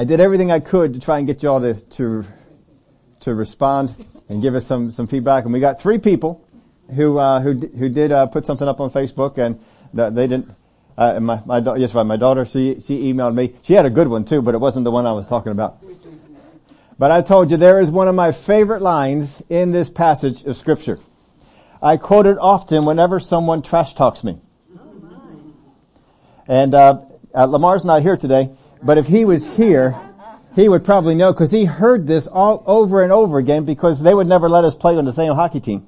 [0.00, 2.24] I did everything I could to try and get y'all to, to,
[3.20, 3.94] to respond
[4.30, 5.44] and give us some, some feedback.
[5.44, 6.42] And we got three people
[6.96, 9.60] who, uh, who, who did, uh, put something up on Facebook and
[9.92, 10.54] they didn't,
[10.96, 13.52] uh, my, my, yes, right, my daughter, she, she emailed me.
[13.60, 15.84] She had a good one too, but it wasn't the one I was talking about.
[16.98, 20.56] But I told you there is one of my favorite lines in this passage of
[20.56, 20.98] scripture.
[21.82, 24.38] I quote it often whenever someone trash talks me.
[26.48, 27.02] And, uh,
[27.34, 28.50] uh, Lamar's not here today,
[28.82, 29.98] but if he was here,
[30.54, 34.14] he would probably know because he heard this all over and over again because they
[34.14, 35.86] would never let us play on the same hockey team.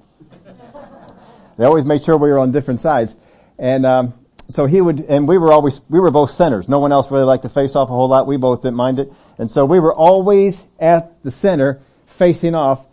[1.59, 3.15] They always made sure we were on different sides.
[3.59, 4.15] And, um,
[4.49, 6.69] so he would, and we were always, we were both centers.
[6.69, 8.27] No one else really liked to face off a whole lot.
[8.27, 9.13] We both didn't mind it.
[9.39, 12.85] And so we were always at the center facing off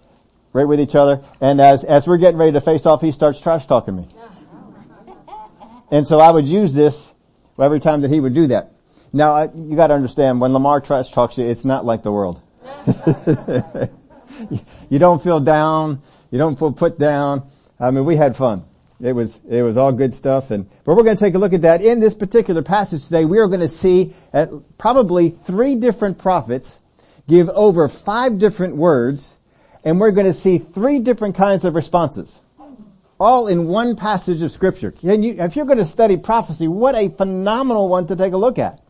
[0.54, 1.22] right with each other.
[1.42, 4.08] And as, as we're getting ready to face off, he starts trash talking me.
[5.92, 7.14] And so I would use this
[7.59, 8.72] every time that he would do that.
[9.12, 12.41] Now, you gotta understand, when Lamar trash talks to you, it's not like the world.
[14.89, 16.02] you don't feel down.
[16.31, 17.50] You don't feel put down.
[17.80, 18.66] I mean, we had fun.
[19.02, 21.53] It was, it was all good stuff and, but we're going to take a look
[21.53, 21.81] at that.
[21.81, 26.78] In this particular passage today, we are going to see at probably three different prophets
[27.25, 29.38] give over five different words
[29.86, 32.38] and we're going to see three different kinds of responses.
[33.22, 34.94] All in one passage of scripture.
[35.02, 38.59] You, if you're going to study prophecy, what a phenomenal one to take a look
[38.59, 38.81] at.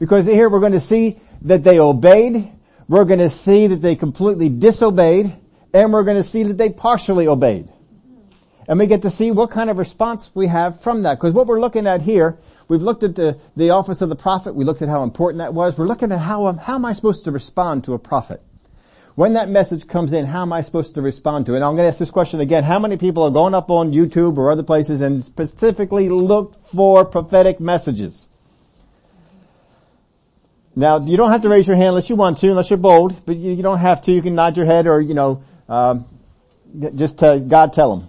[0.00, 2.50] Because here we're going to see that they obeyed,
[2.88, 5.36] we're going to see that they completely disobeyed,
[5.74, 7.70] and we're going to see that they partially obeyed.
[8.66, 11.16] And we get to see what kind of response we have from that.
[11.16, 14.54] Because what we're looking at here, we've looked at the, the office of the prophet,
[14.54, 16.94] we looked at how important that was, we're looking at how, um, how am I
[16.94, 18.42] supposed to respond to a prophet?
[19.16, 21.56] When that message comes in, how am I supposed to respond to it?
[21.56, 22.64] And I'm going to ask this question again.
[22.64, 27.04] How many people are going up on YouTube or other places and specifically looked for
[27.04, 28.29] prophetic messages?
[30.80, 33.26] Now, you don't have to raise your hand unless you want to, unless you're bold,
[33.26, 34.12] but you, you don't have to.
[34.12, 36.06] You can nod your head or, you know, um,
[36.94, 38.08] just tell, God tell them.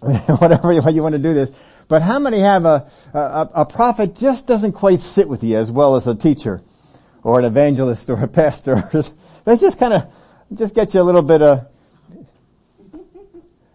[0.38, 1.50] whatever you want to do this.
[1.88, 5.70] But how many have a, a, a prophet just doesn't quite sit with you as
[5.70, 6.60] well as a teacher
[7.22, 8.88] or an evangelist or a pastor?
[9.46, 10.12] they just kind of,
[10.52, 11.68] just get you a little bit of,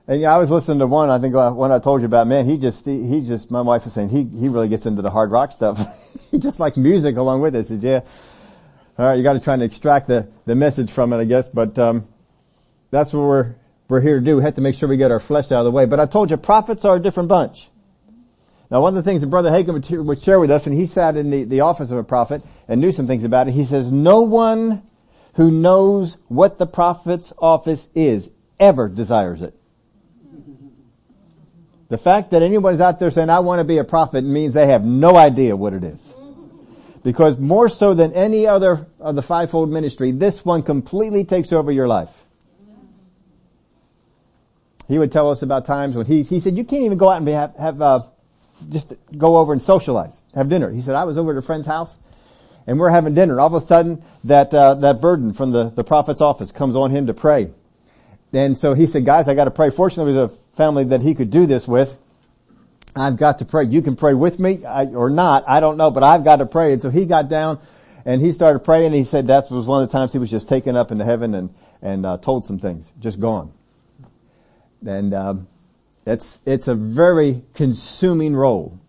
[0.08, 2.28] and yeah, I was listening to one, I think uh, one I told you about,
[2.28, 5.02] man, he just, he, he just, my wife was saying, he, he really gets into
[5.02, 5.80] the hard rock stuff.
[6.31, 7.59] he just likes music along with it.
[7.59, 8.02] He says, yeah,
[9.00, 12.08] alright, you gotta try and extract the, the message from it, I guess, but, um,
[12.92, 13.56] that's what we're,
[13.88, 14.38] we're here to do.
[14.38, 15.86] We have to make sure we get our flesh out of the way.
[15.86, 17.69] But I told you, prophets are a different bunch.
[18.69, 21.16] Now one of the things that Brother Hagin would share with us, and he sat
[21.16, 23.92] in the, the office of a prophet and knew some things about it, he says,
[23.92, 24.84] no one
[25.36, 29.56] who knows what the prophet's office is ever desires it.
[31.94, 34.66] The fact that anybody's out there saying, I want to be a prophet means they
[34.66, 36.04] have no idea what it is.
[37.04, 41.72] Because more so than any other of the fivefold ministry, this one completely takes over
[41.72, 42.09] your life.
[44.88, 47.18] He would tell us about times when he, he said, you can't even go out
[47.18, 48.04] and be, have, have uh,
[48.70, 50.72] just go over and socialize, have dinner.
[50.72, 51.96] He said, I was over at a friend's house
[52.66, 53.40] and we're having dinner.
[53.40, 56.90] All of a sudden that, uh, that burden from the, the prophet's office comes on
[56.90, 57.52] him to pray.
[58.34, 59.70] And so he said, guys, I gotta pray.
[59.70, 61.97] Fortunately, there was a family that he could do this with.
[62.96, 63.66] I've got to pray.
[63.66, 65.44] You can pray with me or not.
[65.47, 66.74] I don't know, but I've got to pray.
[66.74, 67.59] And so he got down
[68.06, 68.94] and he started praying.
[68.94, 71.34] He said that was one of the times he was just taken up into heaven
[71.34, 73.52] and, and, uh, told some things, just gone.
[74.86, 75.47] And um,
[76.06, 78.80] it's it's a very consuming role.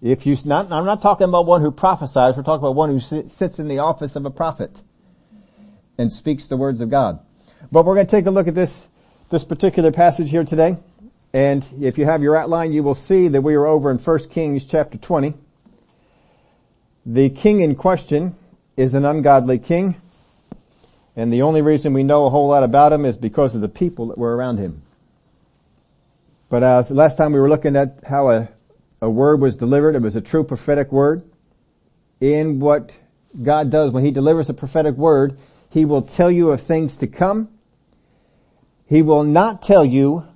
[0.00, 2.36] If you not, I'm not talking about one who prophesies.
[2.36, 4.80] We're talking about one who sits in the office of a prophet
[5.98, 7.20] and speaks the words of God.
[7.70, 8.86] But we're going to take a look at this
[9.30, 10.76] this particular passage here today.
[11.32, 14.18] And if you have your outline, you will see that we are over in 1
[14.28, 15.34] Kings chapter 20.
[17.06, 18.36] The king in question
[18.76, 19.96] is an ungodly king.
[21.16, 23.68] And the only reason we know a whole lot about him is because of the
[23.68, 24.82] people that were around him.
[26.48, 28.48] But uh, last time we were looking at how a,
[29.00, 29.94] a word was delivered.
[29.94, 31.22] It was a true prophetic word.
[32.20, 32.94] In what
[33.42, 35.38] God does when He delivers a prophetic word,
[35.70, 37.48] He will tell you of things to come.
[38.86, 40.26] He will not tell you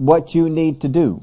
[0.00, 1.22] what you need to do.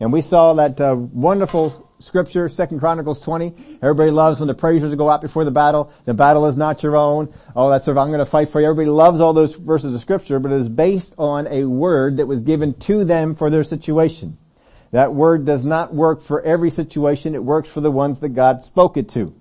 [0.00, 3.78] And we saw that uh, wonderful scripture, Second Chronicles 20.
[3.82, 5.92] Everybody loves when the praisers go out before the battle.
[6.06, 7.34] The battle is not your own.
[7.54, 8.68] Oh, that's sort of, I'm going to fight for you.
[8.68, 12.26] Everybody loves all those verses of scripture, but it is based on a word that
[12.26, 14.38] was given to them for their situation.
[14.92, 17.34] That word does not work for every situation.
[17.34, 19.34] It works for the ones that God spoke it to,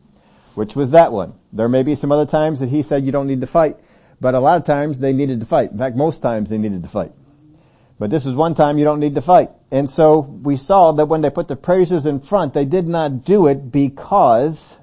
[0.53, 1.35] which was that one.
[1.53, 3.77] There may be some other times that he said you don't need to fight,
[4.19, 5.71] but a lot of times they needed to fight.
[5.71, 7.13] In fact, most times they needed to fight.
[7.99, 9.49] But this is one time you don't need to fight.
[9.71, 13.25] And so we saw that when they put the praisers in front, they did not
[13.25, 14.77] do it because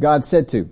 [0.00, 0.68] God said to.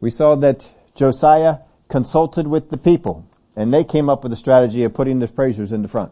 [0.00, 1.58] We saw that Josiah
[1.88, 3.24] consulted with the people
[3.54, 6.10] and they came up with a strategy of putting the praisers in the front.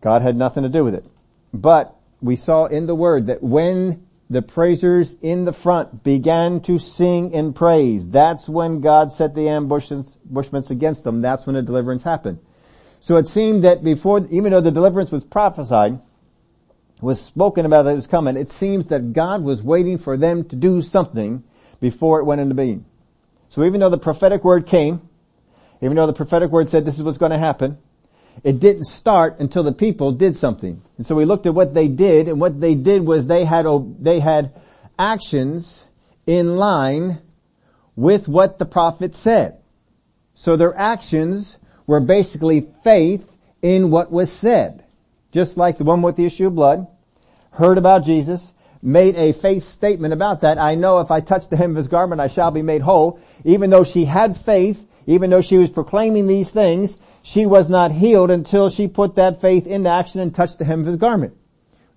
[0.00, 1.04] God had nothing to do with it.
[1.52, 6.78] But we saw in the word that when the praisers in the front began to
[6.78, 11.20] sing in praise, that's when God set the ambushments against them.
[11.20, 12.38] That's when the deliverance happened.
[13.00, 16.00] So it seemed that before, even though the deliverance was prophesied,
[17.00, 20.44] was spoken about that it was coming, it seems that God was waiting for them
[20.44, 21.42] to do something
[21.80, 22.84] before it went into being.
[23.48, 25.08] So even though the prophetic word came,
[25.80, 27.78] even though the prophetic word said this is what's going to happen,
[28.42, 30.82] it didn't start until the people did something.
[30.96, 33.66] And so we looked at what they did, and what they did was they had,
[34.00, 34.54] they had
[34.98, 35.86] actions
[36.26, 37.20] in line
[37.96, 39.58] with what the prophet said.
[40.34, 43.30] So their actions were basically faith
[43.62, 44.84] in what was said.
[45.32, 46.86] Just like the one with the issue of blood,
[47.52, 50.58] heard about Jesus, made a faith statement about that.
[50.58, 53.20] I know if I touch the hem of his garment, I shall be made whole.
[53.44, 57.92] Even though she had faith, even though she was proclaiming these things, she was not
[57.92, 61.36] healed until she put that faith into action and touched the hem of his garment.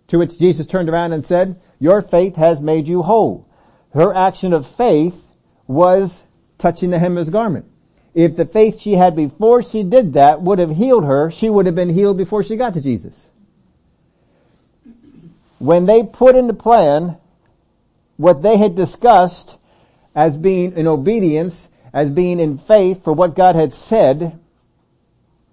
[0.07, 3.47] To which Jesus turned around and said, your faith has made you whole.
[3.93, 5.21] Her action of faith
[5.67, 6.23] was
[6.57, 7.65] touching the hem of his garment.
[8.13, 11.65] If the faith she had before she did that would have healed her, she would
[11.65, 13.27] have been healed before she got to Jesus.
[15.59, 17.17] When they put into plan
[18.17, 19.55] what they had discussed
[20.13, 24.39] as being in obedience, as being in faith for what God had said,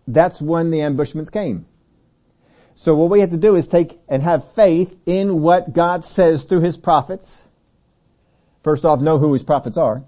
[0.06, 1.66] that's when the ambushments came.
[2.74, 6.44] So what we have to do is take and have faith in what God says
[6.44, 7.42] through His prophets.
[8.62, 10.02] First off, know who His prophets are.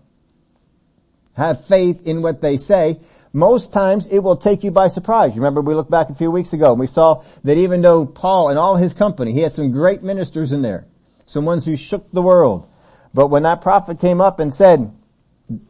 [1.35, 3.01] Have faith in what they say.
[3.33, 5.35] Most times it will take you by surprise.
[5.35, 8.51] Remember we looked back a few weeks ago and we saw that even though Paul
[8.51, 10.87] and all his company, he had some great ministers in there.
[11.27, 12.69] Some ones who shook the world.
[13.15, 14.93] But when that prophet came up and said,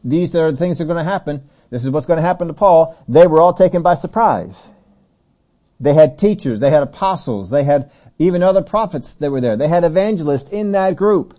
[0.03, 2.49] these are the things that are going to happen, this is what's going to happen
[2.49, 4.67] to Paul, they were all taken by surprise.
[5.81, 9.57] They had teachers, they had apostles, they had even other prophets that were there.
[9.57, 11.35] They had evangelists in that group.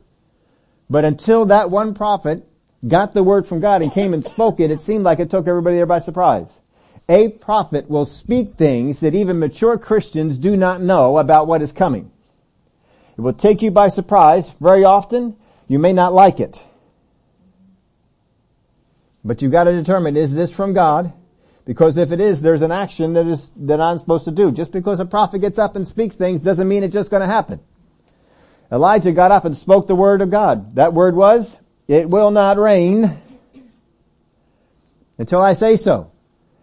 [0.90, 2.48] But until that one prophet
[2.86, 5.48] got the word from God and came and spoke it, it seemed like it took
[5.48, 6.50] everybody there by surprise.
[7.08, 11.72] A prophet will speak things that even mature Christians do not know about what is
[11.72, 12.12] coming.
[13.16, 14.50] It will take you by surprise.
[14.60, 15.36] Very often,
[15.68, 16.60] you may not like it.
[19.25, 21.14] But you've got to determine, is this from God?
[21.66, 24.52] Because if it is, there's an action that is, that I'm supposed to do.
[24.52, 27.62] Just because a prophet gets up and speaks things doesn't mean it's just gonna happen.
[28.72, 30.75] Elijah got up and spoke the word of God.
[30.75, 31.56] That word was,
[31.88, 33.18] it will not rain
[35.18, 36.12] until I say so.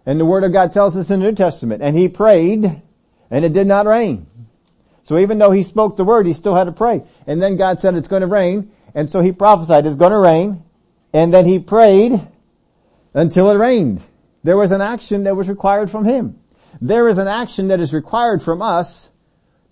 [0.05, 1.83] And the word of God tells us in the New Testament.
[1.83, 2.83] And he prayed
[3.31, 4.27] and it did not rain.
[5.05, 7.05] So even though he spoke the word, he still had to pray.
[7.27, 8.73] And then God said it's going to rain.
[8.95, 10.63] And so he prophesied it's going to rain.
[11.13, 12.27] And then he prayed
[13.15, 14.01] until it rained.
[14.43, 16.39] There was an action that was required from him.
[16.81, 19.11] There is an action that is required from us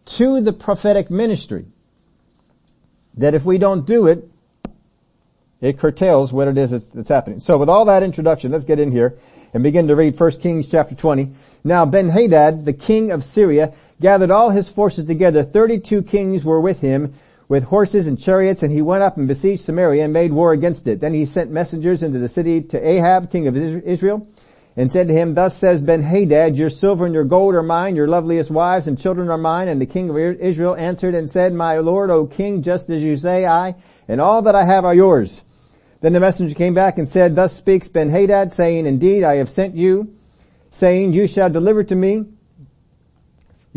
[0.06, 1.66] to the prophetic ministry.
[3.14, 4.28] That if we don't do it,
[5.60, 7.40] it curtails what it is that's happening.
[7.40, 9.18] So with all that introduction, let's get in here
[9.52, 11.32] and begin to read 1 Kings chapter 20.
[11.64, 15.42] Now Ben-Hadad, the king of Syria, gathered all his forces together.
[15.42, 17.14] 32 kings were with him
[17.48, 20.86] with horses and chariots, and he went up and besieged Samaria and made war against
[20.86, 21.00] it.
[21.00, 24.28] Then he sent messengers into the city to Ahab, king of Israel,
[24.76, 28.06] and said to him, Thus says Ben-Hadad, your silver and your gold are mine, your
[28.06, 29.68] loveliest wives and children are mine.
[29.68, 33.16] And the king of Israel answered and said, My lord, O king, just as you
[33.16, 33.74] say, I
[34.06, 35.42] and all that I have are yours.
[36.00, 39.74] Then the messenger came back and said, Thus speaks Ben-Hadad, saying, Indeed, I have sent
[39.74, 40.14] you,
[40.70, 42.26] saying, You shall deliver to me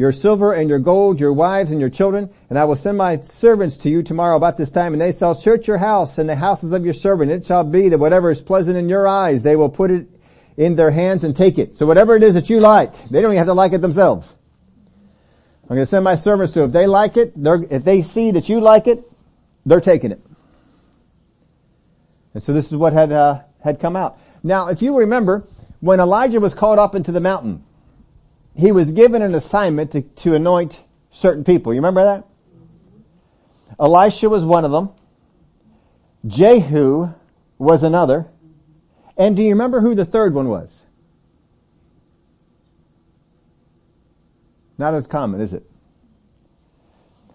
[0.01, 3.21] your silver and your gold, your wives and your children, and I will send my
[3.21, 6.35] servants to you tomorrow about this time, and they shall search your house and the
[6.35, 7.29] houses of your servant.
[7.29, 10.07] It shall be that whatever is pleasant in your eyes, they will put it
[10.57, 11.75] in their hands and take it.
[11.75, 14.35] So whatever it is that you like, they don't even have to like it themselves.
[15.65, 16.63] I'm going to send my servants to.
[16.63, 19.03] If they like it, if they see that you like it,
[19.67, 20.21] they're taking it.
[22.33, 24.17] And so this is what had uh, had come out.
[24.41, 25.47] Now, if you remember,
[25.79, 27.63] when Elijah was called up into the mountain,
[28.55, 30.79] he was given an assignment to, to anoint
[31.09, 31.73] certain people.
[31.73, 32.27] You remember that?
[33.79, 34.89] Elisha was one of them.
[36.27, 37.13] Jehu
[37.57, 38.27] was another.
[39.17, 40.83] And do you remember who the third one was?
[44.77, 45.63] Not as common, is it?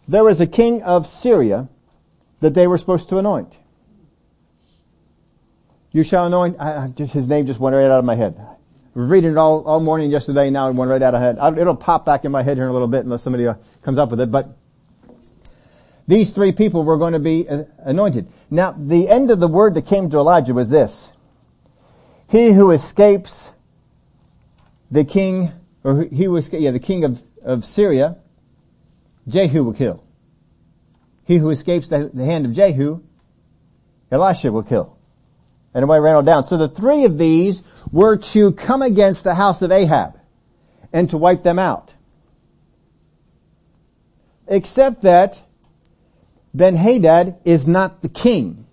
[0.09, 1.69] There was a king of Syria
[2.41, 3.57] that they were supposed to anoint.
[5.93, 8.56] You shall anoint, I, just, his name just went right out of my head
[9.01, 11.59] was reading it all, all morning yesterday, now it went right out of head.
[11.59, 13.99] It'll pop back in my head here in a little bit unless somebody uh, comes
[13.99, 14.57] up with it, but
[16.09, 18.27] these three people were going to be uh, anointed.
[18.51, 21.13] Now, the end of the word that came to Elijah was this.
[22.29, 23.51] He who escapes
[24.91, 25.53] the king,
[25.85, 28.17] or he escapes, yeah, the king of, of Syria,
[29.29, 30.03] Jehu will kill.
[31.25, 33.03] He who escapes the, the hand of Jehu,
[34.11, 34.97] Elisha will kill.
[35.75, 36.45] And away ran all down.
[36.45, 37.63] So the three of these
[37.93, 40.19] were to come against the house of Ahab
[40.93, 41.95] and to wipe them out.
[44.49, 45.41] Except that
[46.55, 48.67] Ben-Hadad is not the king.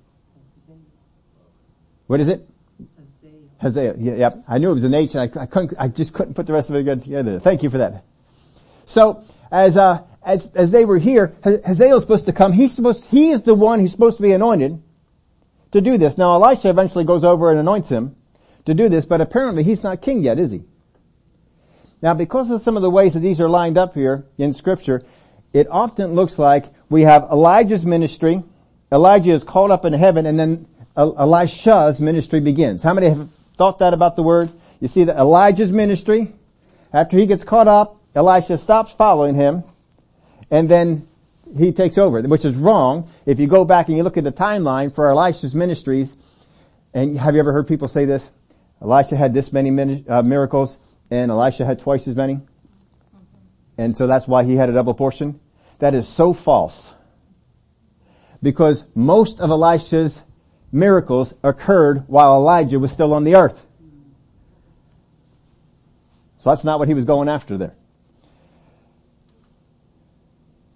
[2.08, 2.48] What is it?
[3.60, 3.96] Hazael.
[3.98, 6.34] Yeah, yeah, I knew it was an H and I, I couldn't, I just couldn't
[6.34, 7.39] put the rest of it together.
[7.39, 8.03] Thank you for that.
[8.86, 12.51] So, as, uh, as, as they were here, Hazael is supposed to come.
[12.51, 14.82] He's supposed, he is the one who's supposed to be anointed
[15.72, 16.17] to do this.
[16.17, 18.15] Now Elisha eventually goes over and anoints him
[18.65, 20.63] to do this, but apparently he's not king yet, is he?
[22.01, 25.03] Now because of some of the ways that these are lined up here in scripture,
[25.53, 28.43] it often looks like we have Elijah's ministry,
[28.91, 32.84] Elijah is called up in heaven, and then Elisha's ministry begins.
[32.84, 34.51] How many have thought that about the word?
[34.79, 36.34] You see that Elijah's ministry,
[36.91, 39.63] after he gets caught up, Elisha stops following him,
[40.51, 41.08] and then
[41.58, 43.10] he takes over, which is wrong.
[43.25, 46.13] If you go back and you look at the timeline for Elisha's ministries,
[46.93, 48.29] and have you ever heard people say this?
[48.83, 50.77] Elisha had this many uh, miracles,
[51.09, 52.41] and Elisha had twice as many.
[53.77, 55.39] And so that's why he had a double portion.
[55.79, 56.93] That is so false.
[58.41, 60.21] Because most of Elisha's
[60.71, 63.65] miracles occurred while Elijah was still on the earth.
[66.39, 67.75] So that's not what he was going after there.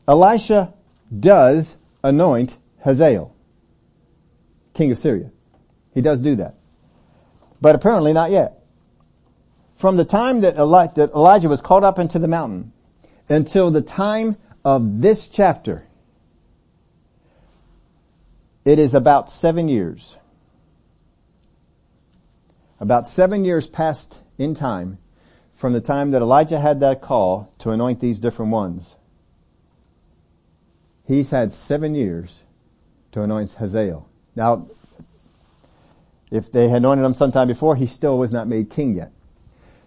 [0.08, 0.74] Elisha
[1.20, 3.36] does anoint Hazael,
[4.74, 5.30] king of Syria.
[5.94, 6.57] He does do that.
[7.62, 8.64] But apparently not yet.
[9.74, 12.74] From the time that, Eli- that Elijah was called up into the mountain
[13.30, 15.86] until the time of this chapter,
[18.66, 20.18] it is about seven years.
[22.80, 24.98] About seven years passed in time
[25.50, 28.96] from the time that Elijah had that call to anoint these different ones.
[31.06, 32.44] He's had seven years
[33.14, 34.08] to anoint Hazael.
[34.36, 34.68] Now,
[36.32, 39.12] if they had anointed him sometime before, he still was not made king yet.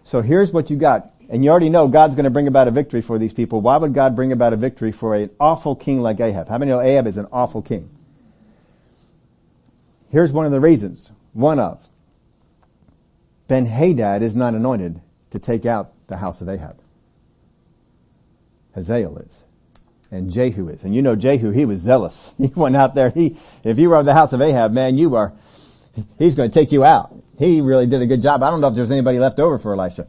[0.03, 1.11] So here's what you got.
[1.29, 3.61] And you already know God's going to bring about a victory for these people.
[3.61, 6.49] Why would God bring about a victory for an awful king like Ahab?
[6.49, 7.89] How many know Ahab is an awful king?
[10.09, 11.11] Here's one of the reasons.
[11.33, 11.79] One of.
[13.47, 16.81] Ben Hadad is not anointed to take out the house of Ahab.
[18.75, 19.43] Hazael is.
[20.09, 20.83] And Jehu is.
[20.83, 22.29] And you know Jehu, he was zealous.
[22.37, 25.15] He went out there, he, if you were of the house of Ahab, man, you
[25.15, 25.31] are,
[26.17, 27.15] he's going to take you out.
[27.37, 28.43] He really did a good job.
[28.43, 30.07] I don't know if there's anybody left over for Elisha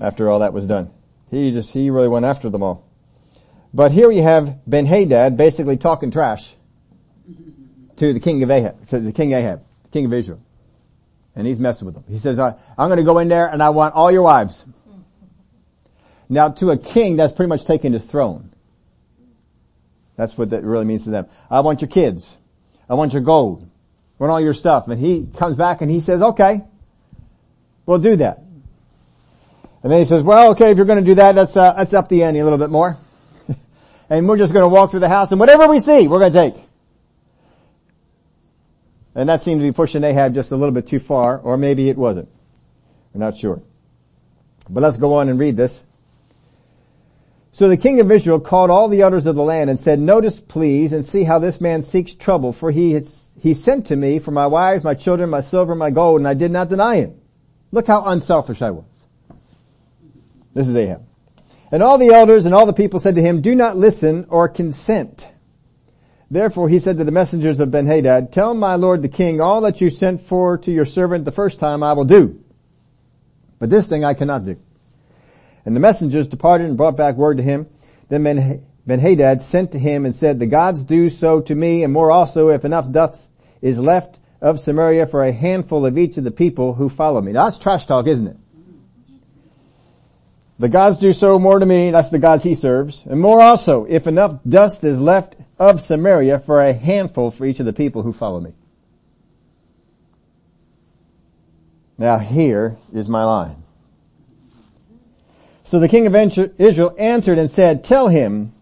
[0.00, 0.90] after all that was done.
[1.30, 2.84] He just, he really went after them all.
[3.74, 6.54] But here you have Ben Hadad basically talking trash
[7.96, 10.40] to the king of Ahab, to the king Ahab, the king of Israel.
[11.36, 12.04] And he's messing with them.
[12.08, 14.64] He says, I'm going to go in there and I want all your wives.
[16.28, 18.52] Now to a king, that's pretty much taking his throne.
[20.16, 21.26] That's what that really means to them.
[21.50, 22.36] I want your kids.
[22.88, 23.68] I want your gold.
[24.18, 24.88] Want all your stuff.
[24.88, 26.62] And he comes back and he says, okay,
[27.86, 28.42] we'll do that.
[29.82, 31.94] And then he says, well, okay, if you're going to do that, let's, uh, let's
[31.94, 32.96] up the ante a little bit more.
[34.10, 36.32] and we're just going to walk through the house and whatever we see, we're going
[36.32, 36.64] to take.
[39.14, 41.88] And that seemed to be pushing Ahab just a little bit too far, or maybe
[41.88, 42.28] it wasn't.
[43.12, 43.62] We're not sure.
[44.68, 45.82] But let's go on and read this.
[47.50, 50.38] So the king of Israel called all the elders of the land and said, notice
[50.38, 54.18] please and see how this man seeks trouble, for he has, he sent to me
[54.18, 57.20] for my wives, my children, my silver, my gold, and I did not deny him.
[57.72, 58.84] Look how unselfish I was.
[60.54, 61.06] This is Ahab.
[61.70, 64.48] And all the elders and all the people said to him, do not listen or
[64.48, 65.28] consent.
[66.30, 69.80] Therefore he said to the messengers of Ben-Hadad, tell my lord the king all that
[69.80, 72.42] you sent for to your servant the first time I will do.
[73.58, 74.60] But this thing I cannot do.
[75.68, 77.66] And the messengers departed and brought back word to him.
[78.08, 78.22] Then
[78.86, 82.48] Ben-Hadad sent to him and said, the gods do so to me and more also
[82.48, 83.28] if enough dust
[83.60, 87.32] is left of Samaria for a handful of each of the people who follow me.
[87.32, 88.36] Now that's trash talk, isn't it?
[90.58, 93.84] The gods do so more to me, that's the gods he serves, and more also,
[93.84, 98.02] if enough dust is left of Samaria for a handful for each of the people
[98.02, 98.54] who follow me.
[101.98, 103.64] Now here is my line.
[105.68, 108.54] So the king of Israel answered and said, tell him,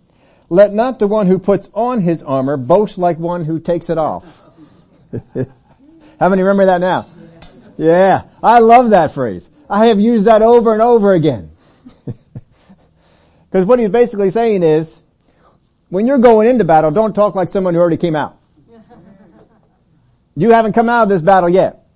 [0.48, 3.96] let not the one who puts on his armor boast like one who takes it
[3.96, 4.42] off.
[6.18, 7.06] How many remember that now?
[7.76, 9.48] Yeah, I love that phrase.
[9.70, 11.52] I have used that over and over again.
[13.48, 15.00] Because what he's basically saying is,
[15.90, 18.36] When you're going into battle, don't talk like someone who already came out.
[20.34, 21.86] You haven't come out of this battle yet.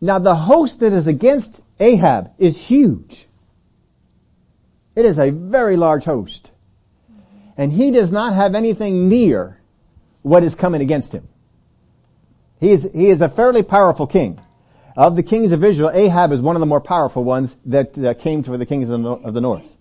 [0.00, 3.28] Now the host that is against Ahab is huge.
[4.96, 6.50] It is a very large host.
[7.56, 9.60] And he does not have anything near
[10.22, 11.28] what is coming against him.
[12.60, 14.40] He is, he is a fairly powerful king.
[14.96, 18.14] Of the kings of Israel, Ahab is one of the more powerful ones that uh,
[18.14, 19.76] came to the kings of the, of the north.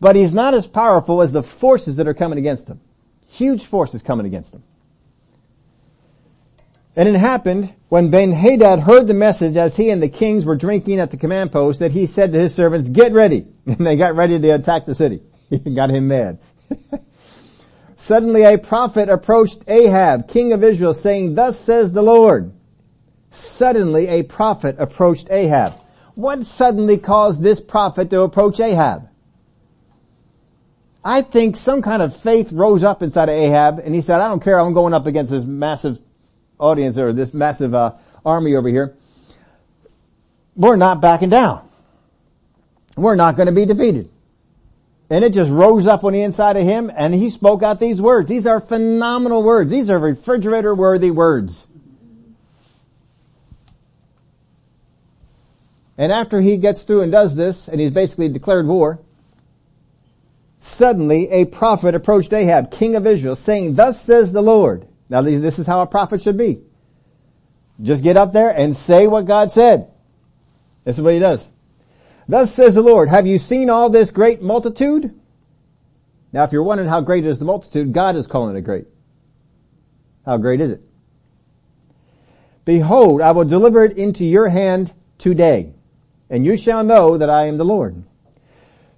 [0.00, 2.80] But he's not as powerful as the forces that are coming against him.
[3.26, 4.62] Huge forces coming against him.
[6.98, 10.98] And it happened when Ben-Hadad heard the message as he and the kings were drinking
[10.98, 13.46] at the command post that he said to his servants, get ready.
[13.66, 15.22] And they got ready to attack the city.
[15.48, 16.40] He got him mad.
[17.96, 22.52] Suddenly a prophet approached Ahab, king of Israel, saying, thus says the Lord.
[23.30, 25.74] Suddenly a prophet approached Ahab.
[26.16, 29.08] What suddenly caused this prophet to approach Ahab?
[31.04, 34.26] I think some kind of faith rose up inside of Ahab and he said, I
[34.28, 36.00] don't care, I'm going up against this massive
[36.58, 38.94] audience or this massive uh, army over here.
[40.56, 41.68] We're not backing down.
[42.96, 44.10] We're not going to be defeated.
[45.10, 48.00] And it just rose up on the inside of him and he spoke out these
[48.00, 48.28] words.
[48.28, 49.70] These are phenomenal words.
[49.70, 51.66] These are refrigerator worthy words.
[55.96, 59.00] And after he gets through and does this, and he's basically declared war,
[60.60, 64.86] suddenly a prophet approached Ahab, king of Israel, saying, thus says the Lord.
[65.08, 66.60] Now this is how a prophet should be.
[67.80, 69.88] Just get up there and say what God said.
[70.84, 71.46] This is what he does.
[72.26, 75.18] Thus says the Lord, have you seen all this great multitude?
[76.32, 78.86] Now if you're wondering how great is the multitude, God is calling it great.
[80.26, 80.82] How great is it?
[82.66, 85.72] Behold, I will deliver it into your hand today,
[86.28, 88.04] and you shall know that I am the Lord.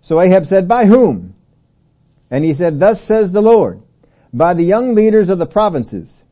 [0.00, 1.36] So Ahab said, by whom?
[2.32, 3.82] And he said, thus says the Lord,
[4.32, 6.22] by the young leaders of the provinces.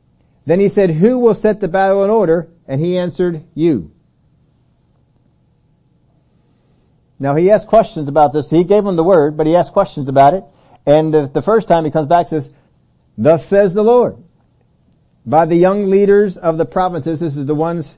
[0.47, 2.49] Then he said, who will set the battle in order?
[2.67, 3.92] And he answered, you.
[7.18, 8.49] Now he asked questions about this.
[8.49, 10.44] He gave them the word, but he asked questions about it.
[10.87, 12.53] And the first time he comes back says,
[13.16, 14.16] thus says the Lord.
[15.27, 17.94] By the young leaders of the provinces, this is the ones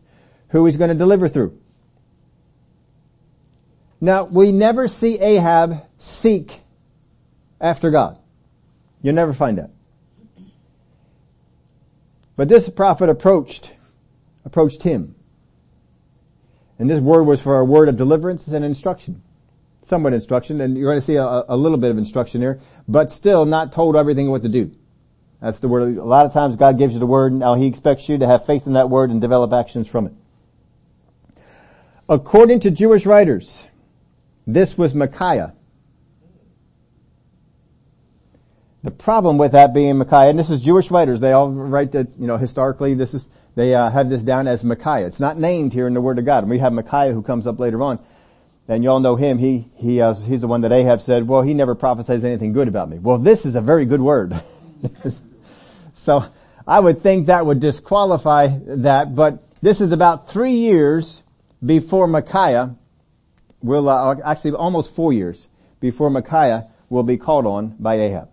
[0.49, 1.61] who he's going to deliver through.
[4.01, 6.59] Now we never see Ahab seek
[7.61, 8.19] after God.
[9.03, 9.71] You'll never find that.
[12.41, 13.71] But this prophet approached,
[14.47, 15.15] approached him.
[16.79, 19.21] And this word was for a word of deliverance and instruction.
[19.83, 23.11] Somewhat instruction, and you're going to see a, a little bit of instruction here, but
[23.11, 24.75] still not told everything what to do.
[25.43, 25.99] That's the word.
[25.99, 28.47] A lot of times God gives you the word, now He expects you to have
[28.47, 30.15] faith in that word and develop actions from it.
[32.09, 33.67] According to Jewish writers,
[34.47, 35.53] this was Micaiah.
[38.83, 42.09] The problem with that being Micaiah, and this is Jewish writers, they all write that,
[42.19, 45.07] you know, historically this is, they uh, have this down as Micaiah.
[45.07, 46.45] It's not named here in the Word of God.
[46.45, 47.99] And we have Micaiah who comes up later on.
[48.69, 49.37] And y'all know him.
[49.37, 52.69] He, he, uh, he's the one that Ahab said, well, he never prophesies anything good
[52.69, 52.99] about me.
[52.99, 54.41] Well, this is a very good word.
[55.95, 56.25] so
[56.67, 61.23] I would think that would disqualify that, but this is about three years
[61.65, 62.77] before Micaiah
[63.61, 65.49] will, uh, actually almost four years
[65.81, 68.31] before Micaiah will be called on by Ahab.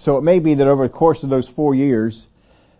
[0.00, 2.26] So it may be that over the course of those four years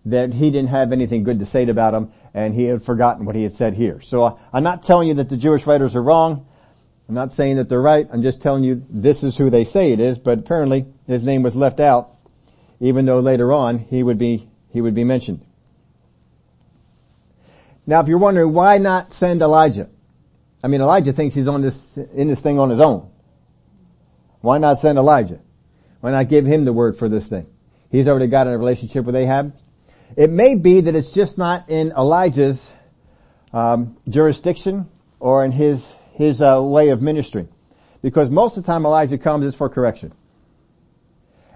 [0.07, 3.37] that he didn't have anything good to say about him and he had forgotten what
[3.37, 4.01] he had said here.
[4.01, 6.47] So uh, I'm not telling you that the Jewish writers are wrong.
[7.11, 8.09] I'm not saying that they're right.
[8.11, 11.43] I'm just telling you this is who they say it is, but apparently his name
[11.43, 12.17] was left out
[12.81, 15.45] even though later on he would be, he would be mentioned.
[17.87, 19.91] Now if you're wondering why not send Elijah?
[20.65, 23.11] I mean Elijah thinks he's on this, in this thing on his own.
[24.41, 25.41] Why not send Elijah?
[26.01, 27.47] Why not give him the word for this thing?
[27.91, 29.55] He's already got a relationship with Ahab.
[30.17, 32.73] It may be that it's just not in Elijah's
[33.53, 37.49] um, jurisdiction or in his his uh, way of ministering,
[38.03, 40.13] because most of the time Elijah comes is for correction,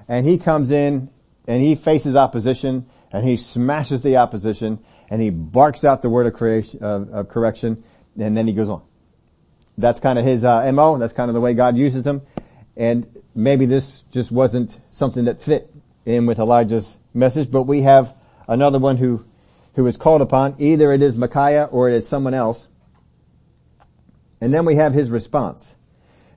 [0.09, 1.11] and he comes in
[1.46, 4.78] and he faces opposition and he smashes the opposition
[5.11, 7.85] and he barks out the word of, creation, of, of correction,
[8.18, 8.83] and then he goes on.
[9.76, 10.98] That's kind of his uh, mo.
[10.98, 12.22] That's kind of the way God uses him,
[12.76, 15.72] and maybe this just wasn't something that fit
[16.04, 18.14] in with Elijah's message, but we have
[18.48, 19.24] another one who,
[19.74, 20.56] who is called upon.
[20.58, 22.68] Either it is Micaiah or it is someone else.
[24.40, 25.74] And then we have his response.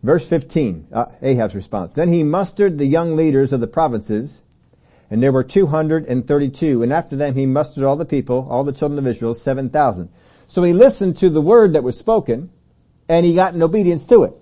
[0.04, 1.96] Verse 15, uh, Ahab's response.
[1.96, 4.42] Then he mustered the young leaders of the provinces,
[5.10, 9.00] and there were 232, and after them he mustered all the people, all the children
[9.00, 10.10] of Israel, 7,000.
[10.46, 12.52] So he listened to the word that was spoken,
[13.10, 14.40] and he got in obedience to it.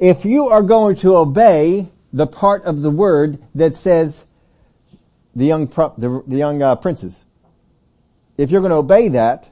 [0.00, 4.24] If you are going to obey the part of the word that says
[5.34, 7.24] the young, the, the young uh, princes.
[8.36, 9.50] If you're going to obey that,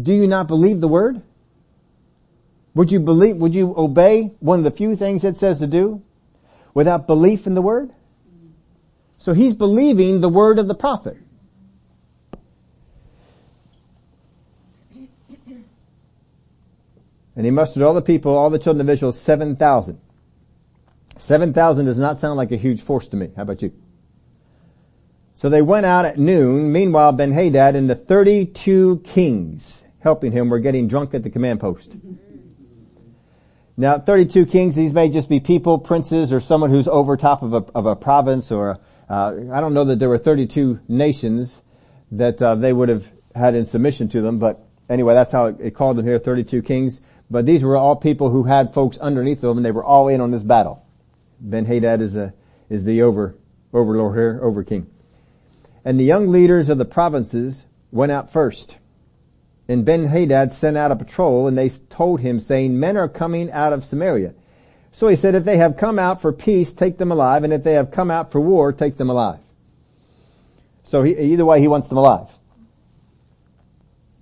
[0.00, 1.22] do you not believe the word?
[2.74, 6.02] Would you believe, would you obey one of the few things it says to do
[6.74, 7.90] without belief in the word?
[9.16, 11.16] So he's believing the word of the prophet.
[17.38, 20.00] And he mustered all the people, all the children of Israel, 7,000.
[21.18, 23.30] 7,000 does not sound like a huge force to me.
[23.36, 23.72] How about you?
[25.34, 26.72] So they went out at noon.
[26.72, 31.96] Meanwhile, Ben-Hadad and the 32 kings helping him were getting drunk at the command post.
[33.76, 37.54] Now, 32 kings, these may just be people, princes, or someone who's over top of
[37.54, 41.62] a, of a province or, uh, I don't know that there were 32 nations
[42.10, 45.56] that uh, they would have had in submission to them, but anyway, that's how it,
[45.60, 47.00] it called them here, 32 kings.
[47.30, 50.20] But these were all people who had folks underneath them and they were all in
[50.20, 50.84] on this battle.
[51.40, 52.32] Ben-Hadad is a,
[52.68, 53.36] is the over,
[53.72, 54.90] overlord here, over king.
[55.84, 58.78] And the young leaders of the provinces went out first.
[59.68, 63.72] And Ben-Hadad sent out a patrol and they told him saying, men are coming out
[63.72, 64.34] of Samaria.
[64.90, 67.44] So he said, if they have come out for peace, take them alive.
[67.44, 69.40] And if they have come out for war, take them alive.
[70.84, 72.28] So he, either way, he wants them alive.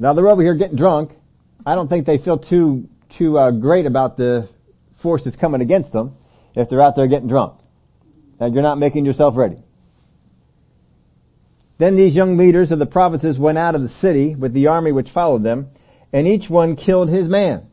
[0.00, 1.12] Now they're over here getting drunk.
[1.64, 4.48] I don't think they feel too too uh, great about the
[4.96, 6.16] forces coming against them
[6.54, 7.60] if they're out there getting drunk.
[8.40, 9.58] And you're not making yourself ready.
[11.78, 14.92] Then these young leaders of the provinces went out of the city with the army
[14.92, 15.68] which followed them,
[16.12, 17.68] and each one killed his man.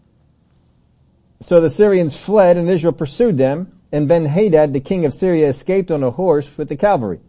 [1.42, 5.92] So the Syrians fled and Israel pursued them, and Ben-Hadad, the king of Syria, escaped
[5.92, 7.20] on a horse with the cavalry.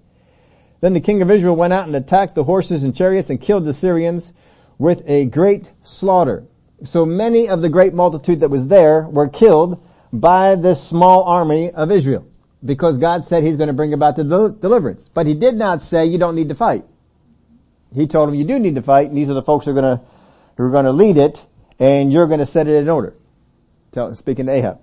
[0.81, 3.65] Then the king of Israel went out and attacked the horses and chariots and killed
[3.65, 4.33] the Syrians
[4.79, 6.45] with a great slaughter.
[6.85, 11.71] So many of the great multitude that was there were killed by this small army
[11.71, 12.27] of Israel
[12.65, 15.09] because God said he's going to bring about the deliverance.
[15.13, 16.85] But he did not say you don't need to fight.
[17.95, 19.75] He told them you do need to fight and these are the folks who are
[19.75, 20.05] going to,
[20.57, 21.45] who are going to lead it
[21.79, 23.15] and you're going to set it in order.
[23.93, 24.81] Tell, speaking to Ahab.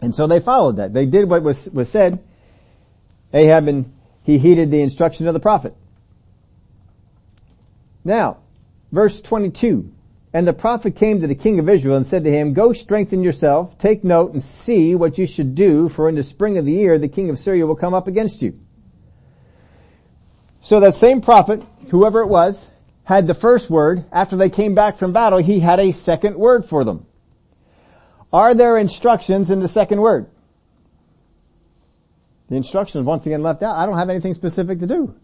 [0.00, 0.94] And so they followed that.
[0.94, 2.22] They did what was, was said.
[3.32, 3.92] Ahab and
[4.24, 5.74] he heeded the instruction of the prophet.
[8.04, 8.38] Now,
[8.90, 9.92] verse 22.
[10.34, 13.22] And the prophet came to the king of Israel and said to him, Go strengthen
[13.22, 16.72] yourself, take note and see what you should do, for in the spring of the
[16.72, 18.58] year the king of Syria will come up against you.
[20.62, 22.66] So that same prophet, whoever it was,
[23.04, 24.06] had the first word.
[24.12, 27.06] After they came back from battle, he had a second word for them.
[28.32, 30.30] Are there instructions in the second word?
[32.48, 33.76] The instructions once again left out.
[33.76, 35.14] I don't have anything specific to do.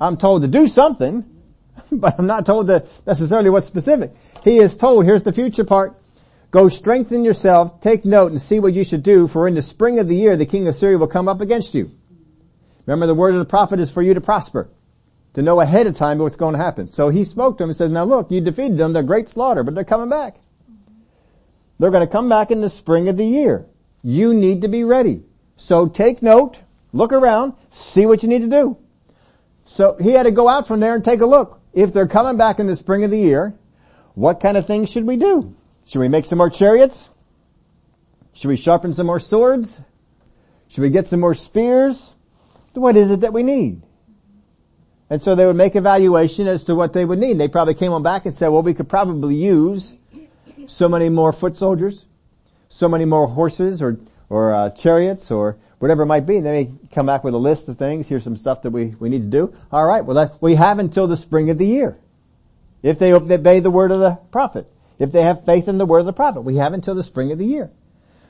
[0.00, 1.24] I'm told to do something.
[1.92, 4.12] but I'm not told the, necessarily what's specific.
[4.44, 5.96] He is told, here's the future part,
[6.50, 9.98] go strengthen yourself, take note and see what you should do, for in the spring
[9.98, 11.90] of the year the king of Syria will come up against you.
[12.86, 14.68] Remember the word of the prophet is for you to prosper,
[15.34, 16.92] to know ahead of time what's going to happen.
[16.92, 19.62] So he spoke to him and said, now look, you defeated them, they're great slaughter,
[19.62, 20.36] but they're coming back.
[21.78, 23.66] They're going to come back in the spring of the year.
[24.02, 25.24] You need to be ready.
[25.56, 26.60] So take note,
[26.92, 28.78] look around, see what you need to do.
[29.64, 32.38] So he had to go out from there and take a look if they're coming
[32.38, 33.54] back in the spring of the year,
[34.14, 35.54] what kind of things should we do?
[35.84, 37.10] Should we make some more chariots?
[38.32, 39.80] Should we sharpen some more swords?
[40.68, 42.12] Should we get some more spears?
[42.72, 43.82] What is it that we need?
[45.08, 47.38] And so they would make evaluation as to what they would need.
[47.38, 49.96] They probably came on back and said, well, we could probably use
[50.66, 52.06] so many more foot soldiers,
[52.68, 56.36] so many more horses or, or uh, chariots or whatever it might be.
[56.36, 58.08] And they may come back with a list of things.
[58.08, 59.54] Here's some stuff that we, we need to do.
[59.70, 60.04] All right.
[60.04, 61.98] Well, that, we have until the spring of the year.
[62.82, 64.70] If they obey the word of the prophet.
[64.98, 66.42] If they have faith in the word of the prophet.
[66.42, 67.70] We have until the spring of the year.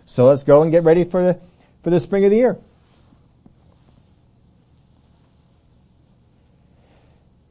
[0.06, 1.40] So let's go and get ready for the,
[1.82, 2.58] for the spring of the year.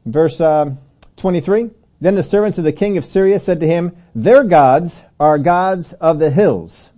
[0.04, 0.78] Verse um,
[1.16, 1.70] 23.
[2.00, 5.92] Then the servants of the king of Syria said to him, their gods are gods
[5.94, 6.90] of the hills.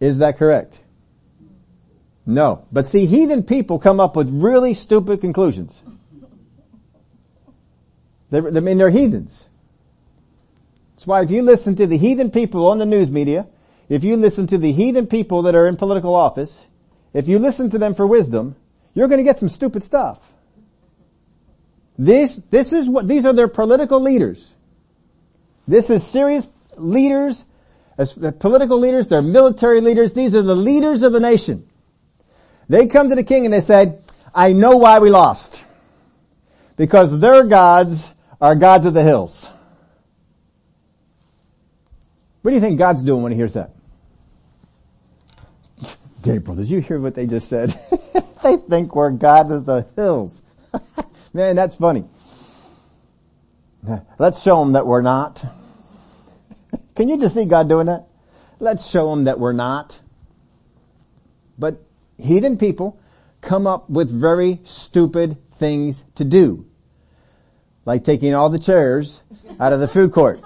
[0.00, 0.80] Is that correct?
[2.26, 2.66] No.
[2.70, 5.80] But see, heathen people come up with really stupid conclusions.
[8.30, 9.46] They, I mean, they're heathens.
[10.94, 13.46] That's why if you listen to the heathen people on the news media,
[13.88, 16.60] if you listen to the heathen people that are in political office,
[17.14, 18.56] if you listen to them for wisdom,
[18.94, 20.20] you're going to get some stupid stuff.
[21.96, 24.52] This, this is what, these are their political leaders.
[25.66, 27.44] This is serious leaders,
[27.98, 31.68] as political leaders, they're military leaders, these are the leaders of the nation.
[32.68, 35.64] They come to the king and they said, I know why we lost.
[36.76, 38.08] Because their gods
[38.40, 39.50] are gods of the hills.
[42.42, 43.74] What do you think God's doing when he hears that?
[46.22, 47.76] Gabriel, did you hear what they just said?
[48.44, 50.40] they think we're God of the hills.
[51.34, 52.04] Man, that's funny.
[54.18, 55.44] Let's show them that we're not.
[56.98, 58.08] Can you just see God doing that?
[58.58, 60.00] Let's show them that we're not.
[61.56, 61.80] But
[62.20, 62.98] heathen people
[63.40, 66.66] come up with very stupid things to do.
[67.84, 69.22] Like taking all the chairs
[69.60, 70.40] out of the food court.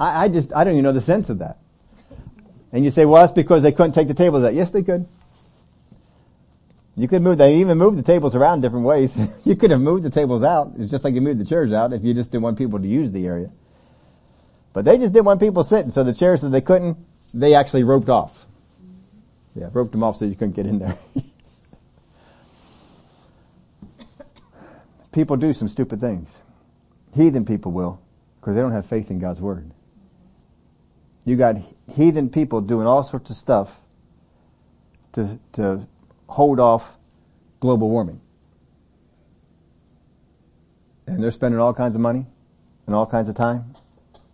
[0.00, 1.58] I, I just, I don't even know the sense of that.
[2.72, 4.54] And you say, well, that's because they couldn't take the tables out.
[4.54, 5.06] Yes, they could.
[6.98, 9.16] You could move, they even moved the tables around different ways.
[9.44, 10.72] you could have moved the tables out.
[10.76, 12.88] It's just like you moved the chairs out if you just didn't want people to
[12.88, 13.52] use the area.
[14.72, 16.98] But they just didn't want people sitting, so the chairs that they couldn't,
[17.32, 18.46] they actually roped off.
[19.54, 20.98] Yeah, roped them off so you couldn't get in there.
[25.12, 26.28] people do some stupid things.
[27.14, 28.00] Heathen people will,
[28.40, 29.70] because they don't have faith in God's Word.
[31.24, 31.58] You got
[31.94, 33.70] heathen people doing all sorts of stuff
[35.12, 35.86] to, to
[36.28, 36.88] hold off
[37.60, 38.20] global warming.
[41.06, 42.26] And they're spending all kinds of money
[42.86, 43.74] and all kinds of time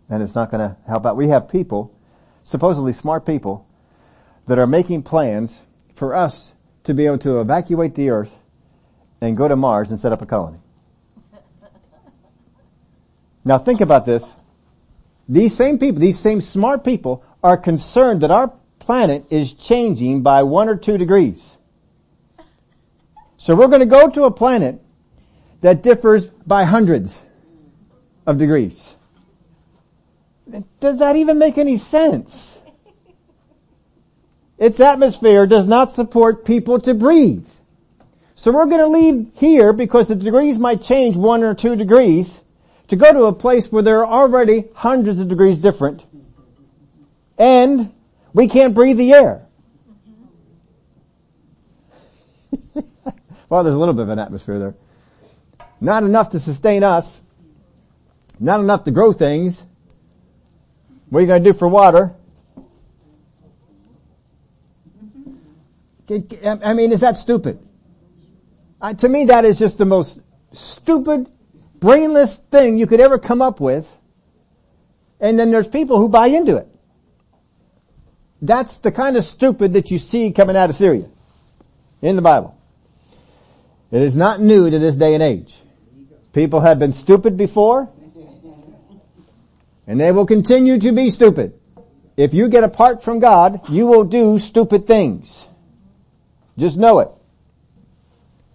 [0.09, 1.17] and it's not going to help out.
[1.17, 1.95] We have people,
[2.43, 3.67] supposedly smart people,
[4.47, 5.59] that are making plans
[5.95, 6.55] for us
[6.85, 8.37] to be able to evacuate the earth
[9.21, 10.59] and go to Mars and set up a colony.
[13.47, 14.31] Now think about this.
[15.29, 20.43] These same people, these same smart people are concerned that our planet is changing by
[20.43, 21.54] one or two degrees.
[23.45, 24.81] So we're going to go to a planet
[25.61, 27.23] that differs by hundreds
[28.27, 28.97] of degrees.
[30.81, 32.57] Does that even make any sense?
[34.57, 37.47] Its atmosphere does not support people to breathe.
[38.35, 42.41] So we're going to leave here because the degrees might change one or two degrees
[42.89, 46.03] to go to a place where there are already hundreds of degrees different
[47.37, 47.93] and
[48.33, 49.44] we can't breathe the air.
[53.55, 54.75] Well, there's a little bit of an atmosphere there.
[55.81, 57.23] Not enough to sustain us.
[58.41, 59.63] Not enough to grow things.
[61.09, 62.13] What are you going to do for water?
[66.11, 67.61] I mean, is that stupid?
[68.99, 71.31] To me, that is just the most stupid,
[71.79, 73.89] brainless thing you could ever come up with.
[75.21, 76.67] And then there's people who buy into it.
[78.43, 81.09] That's the kind of stupid that you see coming out of Syria
[82.03, 82.59] in the Bible.
[83.91, 85.55] It is not new to this day and age.
[86.33, 87.89] People have been stupid before
[89.87, 91.55] and they will continue to be stupid.
[92.17, 95.47] If you get apart from God, you will do stupid things.
[96.57, 97.09] Just know it.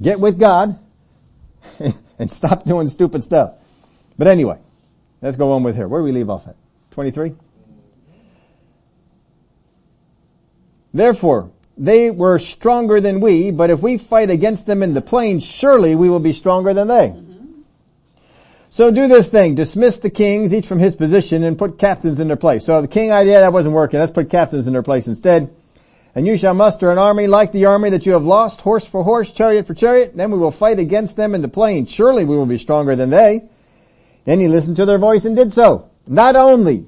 [0.01, 0.79] Get with God
[2.19, 3.53] and stop doing stupid stuff.
[4.17, 4.59] But anyway,
[5.21, 5.87] let's go on with here.
[5.87, 6.55] Where do we leave off at?
[6.91, 7.35] 23?
[10.93, 15.39] Therefore, they were stronger than we, but if we fight against them in the plain,
[15.39, 17.07] surely we will be stronger than they.
[17.07, 17.61] Mm-hmm.
[18.69, 22.27] So do this thing, dismiss the kings, each from his position, and put captains in
[22.27, 22.65] their place.
[22.65, 23.99] So the king idea, that wasn't working.
[23.99, 25.55] Let's put captains in their place instead.
[26.13, 29.03] And you shall muster an army like the army that you have lost, horse for
[29.03, 30.17] horse, chariot for chariot.
[30.17, 31.85] Then we will fight against them in the plain.
[31.85, 33.43] Surely we will be stronger than they.
[34.25, 35.89] Then he listened to their voice and did so.
[36.07, 36.85] Not only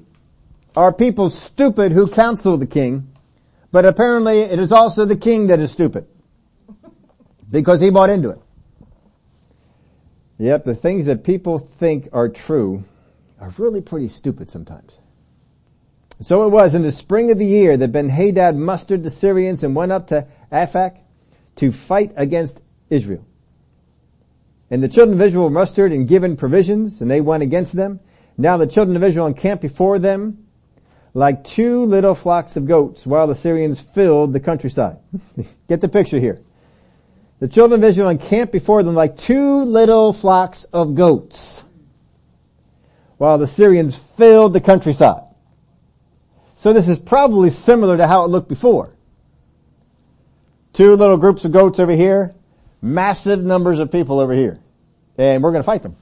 [0.76, 3.11] are people stupid who counsel the king,
[3.72, 6.06] but apparently it is also the king that is stupid.
[7.50, 8.38] Because he bought into it.
[10.38, 12.84] Yep, the things that people think are true
[13.40, 14.98] are really pretty stupid sometimes.
[16.20, 19.74] So it was in the spring of the year that Ben-Hadad mustered the Syrians and
[19.74, 20.98] went up to Aphek
[21.56, 23.26] to fight against Israel.
[24.70, 28.00] And the children of Israel mustered and given provisions and they went against them.
[28.38, 30.46] Now the children of Israel encamped before them
[31.14, 34.98] like two little flocks of goats while the Syrians filled the countryside.
[35.68, 36.40] Get the picture here.
[37.40, 41.64] The children of Israel encamped before them like two little flocks of goats,
[43.18, 45.24] while the Syrians filled the countryside.
[46.56, 48.94] So this is probably similar to how it looked before.
[50.72, 52.32] Two little groups of goats over here,
[52.80, 54.60] massive numbers of people over here,
[55.18, 55.96] and we're to fight them.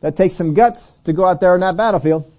[0.00, 2.30] That takes some guts to go out there on that battlefield.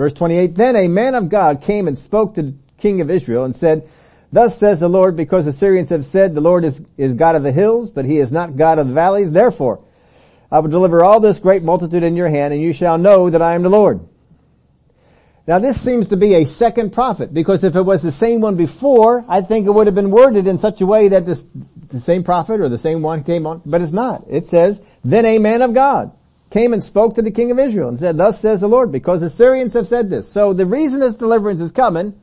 [0.00, 3.44] Verse 28, then a man of God came and spoke to the king of Israel
[3.44, 3.86] and said,
[4.32, 7.42] Thus says the Lord, because the Syrians have said, the Lord is, is God of
[7.42, 9.30] the hills, but he is not God of the valleys.
[9.30, 9.84] Therefore,
[10.50, 13.42] I will deliver all this great multitude in your hand, and you shall know that
[13.42, 14.00] I am the Lord.
[15.46, 18.56] Now this seems to be a second prophet, because if it was the same one
[18.56, 21.46] before, I think it would have been worded in such a way that this,
[21.88, 24.24] the same prophet or the same one came on, but it's not.
[24.30, 26.16] It says, then a man of God.
[26.50, 29.20] Came and spoke to the king of Israel and said, thus says the Lord, because
[29.20, 30.30] the Syrians have said this.
[30.30, 32.20] So the reason this deliverance is coming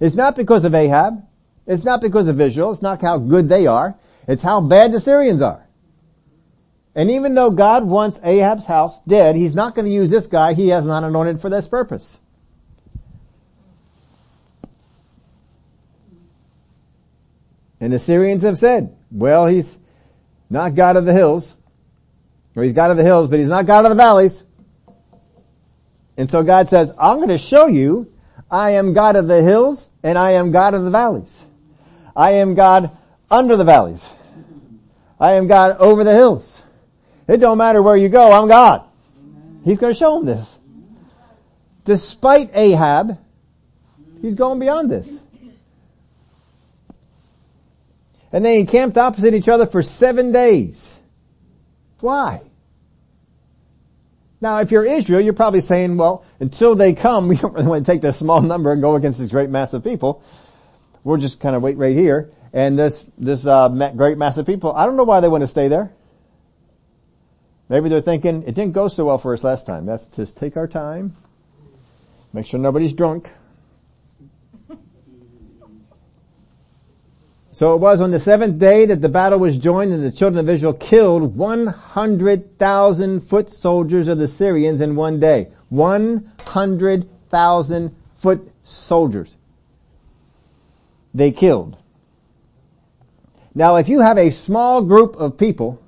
[0.00, 1.26] is not because of Ahab.
[1.66, 2.70] It's not because of Israel.
[2.70, 3.96] It's not how good they are.
[4.28, 5.66] It's how bad the Syrians are.
[6.94, 10.54] And even though God wants Ahab's house dead, he's not going to use this guy
[10.54, 12.20] he has not anointed for this purpose.
[17.80, 19.76] And the Syrians have said, well, he's
[20.48, 21.52] not God of the hills.
[22.56, 24.44] Or he's God of the hills, but he's not God of the valleys.
[26.16, 28.12] And so God says, I'm going to show you
[28.50, 31.40] I am God of the hills and I am God of the valleys.
[32.14, 32.96] I am God
[33.30, 34.08] under the valleys.
[35.18, 36.62] I am God over the hills.
[37.26, 38.84] It don't matter where you go, I'm God.
[39.64, 40.58] He's going to show him this.
[41.84, 43.18] Despite Ahab,
[44.22, 45.18] he's going beyond this.
[48.30, 50.93] And they encamped opposite each other for seven days.
[52.04, 52.42] Why?
[54.42, 57.86] Now, if you're Israel, you're probably saying, well, until they come, we don't really want
[57.86, 60.22] to take this small number and go against this great mass of people.
[61.02, 62.30] We'll just kind of wait right here.
[62.52, 65.48] And this, this, uh, great mass of people, I don't know why they want to
[65.48, 65.94] stay there.
[67.70, 69.86] Maybe they're thinking, it didn't go so well for us last time.
[69.86, 71.14] Let's just take our time.
[72.34, 73.30] Make sure nobody's drunk.
[77.54, 80.40] So it was on the seventh day that the battle was joined and the children
[80.40, 85.50] of Israel killed 100,000 foot soldiers of the Syrians in one day.
[85.68, 89.36] 100,000 foot soldiers.
[91.14, 91.76] They killed.
[93.54, 95.80] Now if you have a small group of people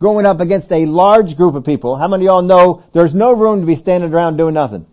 [0.00, 3.32] going up against a large group of people, how many of y'all know there's no
[3.32, 4.84] room to be standing around doing nothing?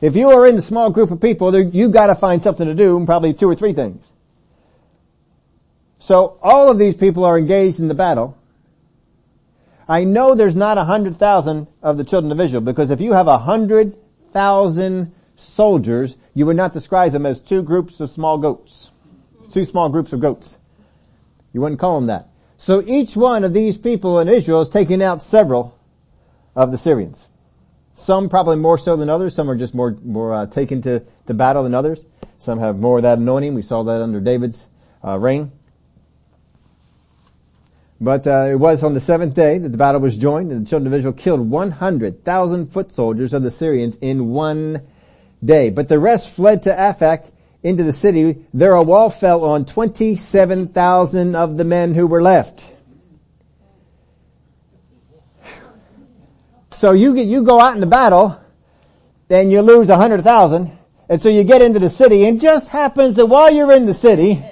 [0.00, 3.00] If you are in a small group of people, you've gotta find something to do,
[3.06, 4.10] probably two or three things.
[6.04, 8.36] So all of these people are engaged in the battle.
[9.88, 13.14] I know there's not a hundred thousand of the children of Israel because if you
[13.14, 13.96] have a hundred
[14.30, 18.90] thousand soldiers, you would not describe them as two groups of small goats.
[19.50, 20.58] Two small groups of goats.
[21.54, 22.28] You wouldn't call them that.
[22.58, 25.74] So each one of these people in Israel is taking out several
[26.54, 27.28] of the Syrians.
[27.94, 29.34] Some probably more so than others.
[29.34, 32.04] Some are just more, more uh, taken to, to battle than others.
[32.36, 33.54] Some have more of that anointing.
[33.54, 34.66] We saw that under David's
[35.02, 35.50] uh, reign.
[38.04, 40.68] But uh, it was on the seventh day that the battle was joined, and the
[40.68, 44.82] children of Israel killed 100,000 foot soldiers of the Syrians in one
[45.42, 45.70] day.
[45.70, 48.44] But the rest fled to Aphek into the city.
[48.52, 52.66] There a wall fell on 27,000 of the men who were left.
[56.72, 58.38] So you get, you go out in the battle,
[59.30, 63.26] and you lose 100,000, and so you get into the city, and just happens that
[63.26, 64.44] while you're in the city,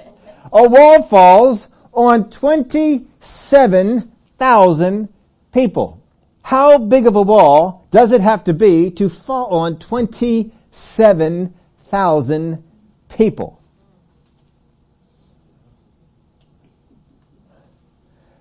[0.50, 5.08] a wall falls on 27,000
[5.52, 6.02] people.
[6.42, 12.64] How big of a wall does it have to be to fall on 27,000
[13.08, 13.58] people?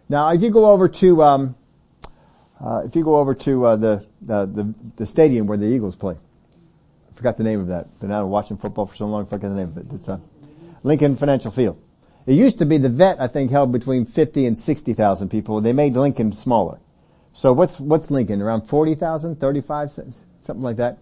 [0.09, 1.55] Now, if you go over to, um,
[2.59, 5.95] uh, if you go over to uh, the, uh, the the stadium where the Eagles
[5.95, 7.97] play, I forgot the name of that.
[8.01, 9.85] Been out watching football for so long, I forgot the name of it.
[9.93, 10.19] It's uh,
[10.83, 11.81] Lincoln Financial Field.
[12.25, 15.59] It used to be the vet, I think, held between 50 and 60,000 people.
[15.61, 16.79] They made Lincoln smaller.
[17.33, 18.41] So what's, what's Lincoln?
[18.41, 19.91] Around 40,000, 35,
[20.39, 20.99] something like that.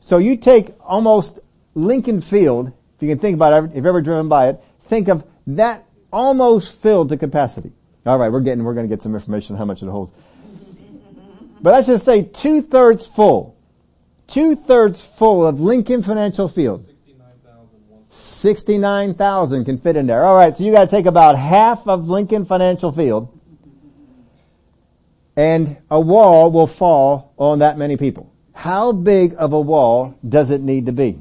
[0.00, 1.38] So you take almost
[1.74, 5.08] Lincoln Field, if you can think about it, if you've ever driven by it, think
[5.08, 7.72] of that almost filled to capacity.
[8.06, 10.12] Alright, we're getting, we're gonna get some information on how much it holds.
[11.60, 13.56] But let's just say two thirds full.
[14.26, 16.84] Two thirds full of Lincoln Financial Field.
[18.14, 20.26] 69,000 can fit in there.
[20.26, 23.38] Alright, so you gotta take about half of Lincoln Financial Field
[25.34, 28.30] and a wall will fall on that many people.
[28.52, 31.18] How big of a wall does it need to be?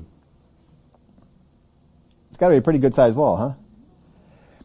[2.30, 3.54] It's gotta be a pretty good sized wall, huh?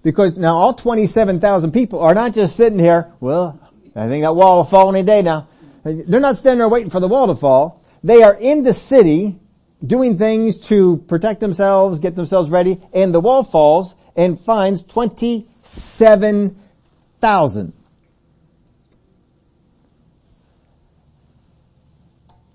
[0.03, 3.61] Because now all 27,000 people are not just sitting here, well,
[3.95, 5.47] I think that wall will fall any day now.
[5.85, 7.85] They're not standing there waiting for the wall to fall.
[8.03, 9.39] They are in the city
[9.85, 17.73] doing things to protect themselves, get themselves ready, and the wall falls and finds 27,000.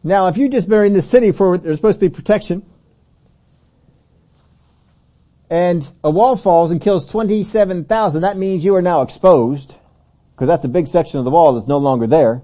[0.04, 2.66] Now, if you just been in the city for, there's supposed to be protection,
[5.48, 9.76] and a wall falls and kills 27,000, that means you are now exposed,
[10.34, 12.42] because that's a big section of the wall that's no longer there.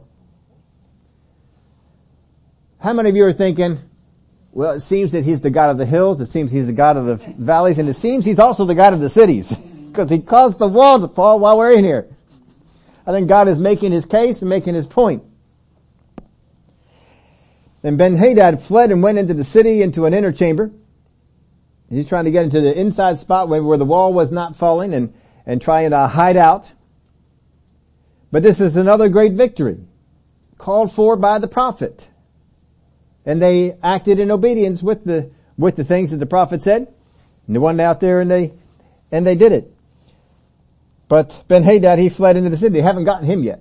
[2.80, 3.80] How many of you are thinking,
[4.52, 6.98] well, it seems that he's the God of the hills, it seems he's the God
[6.98, 9.54] of the valleys, and it seems he's also the God of the cities.
[9.88, 12.08] Because he caused the wall to fall while we're in here.
[13.08, 15.24] I think God is making his case and making his point.
[17.82, 20.72] Then Ben-Hadad fled and went into the city into an inner chamber.
[21.90, 24.94] He's trying to get into the inside spot where, where the wall was not falling
[24.94, 25.16] and,
[25.48, 26.72] and trying to hide out.
[28.32, 29.80] But this is another great victory
[30.58, 32.08] called for by the prophet.
[33.28, 36.88] And they acted in obedience with the, with the things that the prophet said.
[37.46, 38.54] And they went out there and they,
[39.12, 39.72] and they did it.
[41.10, 42.74] But Ben-Hadad, he fled into the city.
[42.74, 43.60] They haven't gotten him yet.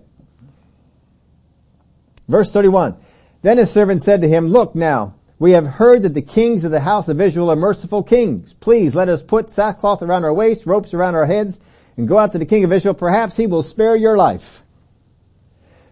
[2.29, 2.97] Verse 31.
[3.43, 6.71] Then his servant said to him, look now, we have heard that the kings of
[6.71, 8.55] the house of Israel are merciful kings.
[8.55, 11.59] Please let us put sackcloth around our waist, ropes around our heads,
[11.97, 12.95] and go out to the king of Israel.
[12.95, 14.63] Perhaps he will spare your life.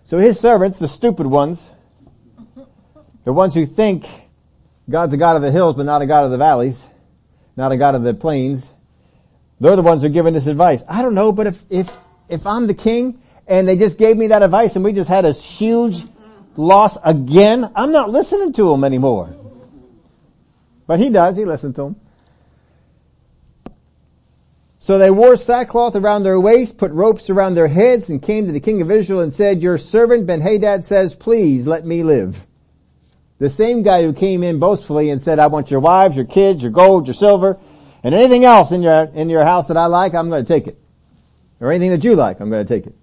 [0.04, 1.70] So his servants, the stupid ones,
[3.24, 4.06] the ones who think
[4.88, 6.84] God's a God of the hills but not a God of the valleys,
[7.56, 8.70] not a God of the plains,
[9.60, 10.84] they're the ones who are giving this advice.
[10.88, 11.96] I don't know, but if, if,
[12.28, 15.24] if I'm the king and they just gave me that advice and we just had
[15.24, 16.02] a huge
[16.56, 19.34] loss again, I'm not listening to them anymore.
[20.86, 22.00] But he does, he listened to them.
[24.84, 28.52] So they wore sackcloth around their waist, put ropes around their heads, and came to
[28.52, 32.44] the king of Israel and said, Your servant Ben-Hadad says, please let me live.
[33.38, 36.62] The same guy who came in boastfully and said, I want your wives, your kids,
[36.62, 37.58] your gold, your silver,
[38.02, 40.66] and anything else in your, in your house that I like, I'm going to take
[40.66, 40.78] it.
[41.60, 42.94] Or anything that you like, I'm going to take it.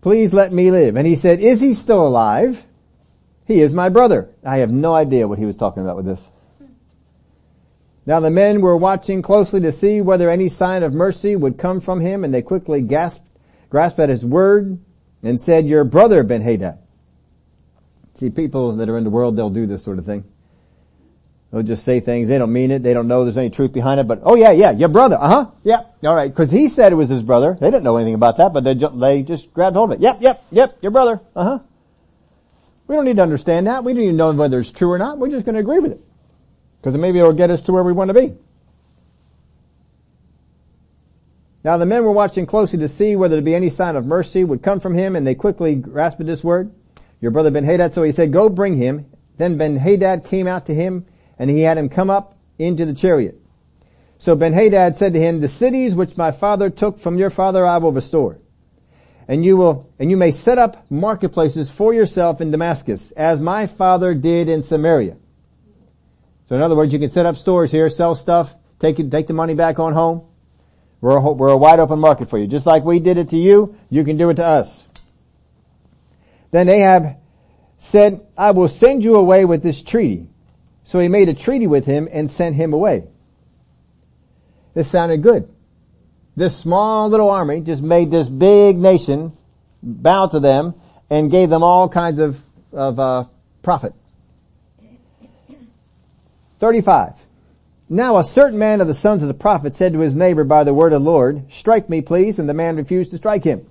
[0.00, 0.96] Please let me live.
[0.96, 2.64] And he said, is he still alive?
[3.46, 4.30] He is my brother.
[4.44, 6.30] I have no idea what he was talking about with this.
[8.06, 11.80] Now the men were watching closely to see whether any sign of mercy would come
[11.80, 13.26] from him, and they quickly gasped,
[13.68, 14.78] grasped at his word
[15.22, 16.78] and said, your brother Ben-Hadad.
[18.14, 20.24] See, people that are in the world, they'll do this sort of thing.
[21.50, 23.98] They'll just say things, they don't mean it, they don't know there's any truth behind
[23.98, 27.08] it, but, oh yeah, yeah, your brother, uh-huh, yeah, alright, cause he said it was
[27.08, 27.56] his brother.
[27.60, 30.02] They didn't know anything about that, but they, ju- they just grabbed hold of it.
[30.02, 31.58] Yep, yep, yep, your brother, uh-huh.
[32.90, 33.84] We don't need to understand that.
[33.84, 35.18] We don't even know whether it's true or not.
[35.18, 36.00] We're just going to agree with it.
[36.80, 38.34] Because maybe it'll get us to where we want to be.
[41.62, 44.42] Now the men were watching closely to see whether there be any sign of mercy
[44.42, 46.72] would come from him, and they quickly grasped this word.
[47.20, 49.06] Your brother Ben-Hadad, so he said, go bring him.
[49.36, 51.06] Then Ben-Hadad came out to him,
[51.38, 53.40] and he had him come up into the chariot.
[54.18, 57.78] So Ben-Hadad said to him, the cities which my father took from your father I
[57.78, 58.38] will restore.
[59.28, 63.66] And you will, and you may set up marketplaces for yourself in Damascus, as my
[63.66, 65.16] father did in Samaria.
[66.46, 69.28] So in other words, you can set up stores here, sell stuff, take it, take
[69.28, 70.26] the money back on home.
[71.00, 72.46] We're a, we're a wide open market for you.
[72.46, 74.84] Just like we did it to you, you can do it to us.
[76.50, 77.16] Then Ahab
[77.78, 80.28] said, I will send you away with this treaty.
[80.84, 83.04] So he made a treaty with him and sent him away.
[84.74, 85.48] This sounded good.
[86.36, 89.32] This small little army just made this big nation
[89.82, 90.74] bow to them
[91.08, 92.42] and gave them all kinds of,
[92.72, 93.24] of uh,
[93.62, 93.94] profit.
[96.60, 97.14] 35.
[97.88, 100.64] Now a certain man of the sons of the prophet said to his neighbor by
[100.64, 103.66] the word of the Lord, strike me please, and the man refused to strike him.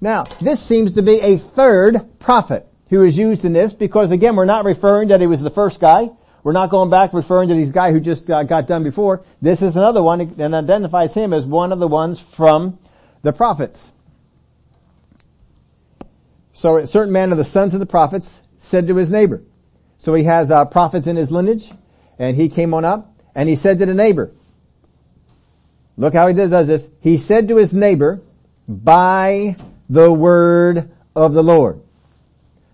[0.00, 4.36] Now, this seems to be a third prophet who is used in this because again,
[4.36, 6.10] we're not referring that he was the first guy.
[6.42, 9.24] We're not going back referring to this guy who just got, got done before.
[9.40, 12.78] This is another one and identifies him as one of the ones from
[13.22, 13.90] the prophets.
[16.52, 19.42] So a certain man of the sons of the prophets said to his neighbor.
[19.98, 21.72] So he has uh, prophets in his lineage
[22.18, 24.32] and he came on up and he said to the neighbor,
[25.96, 26.88] look how he does this.
[27.00, 28.22] He said to his neighbor,
[28.68, 29.56] by
[29.88, 31.80] the word of the Lord.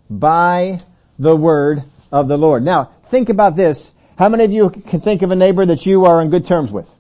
[0.08, 0.80] By
[1.18, 2.64] the word of the Lord.
[2.64, 3.92] Now, think about this.
[4.16, 6.70] How many of you can think of a neighbor that you are on good terms
[6.70, 6.90] with?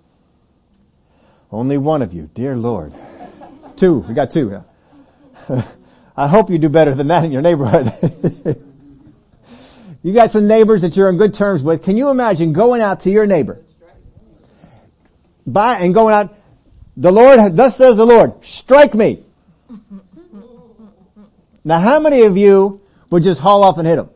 [1.50, 2.94] Only one of you, dear Lord.
[3.76, 4.62] Two, we got two.
[6.16, 8.66] I hope you do better than that in your neighborhood.
[10.02, 11.82] You got some neighbors that you're on good terms with.
[11.82, 13.62] Can you imagine going out to your neighbor?
[15.46, 16.34] By, and going out,
[16.96, 19.24] the Lord, thus says the Lord, strike me.
[21.64, 24.10] Now how many of you would just haul off and hit him?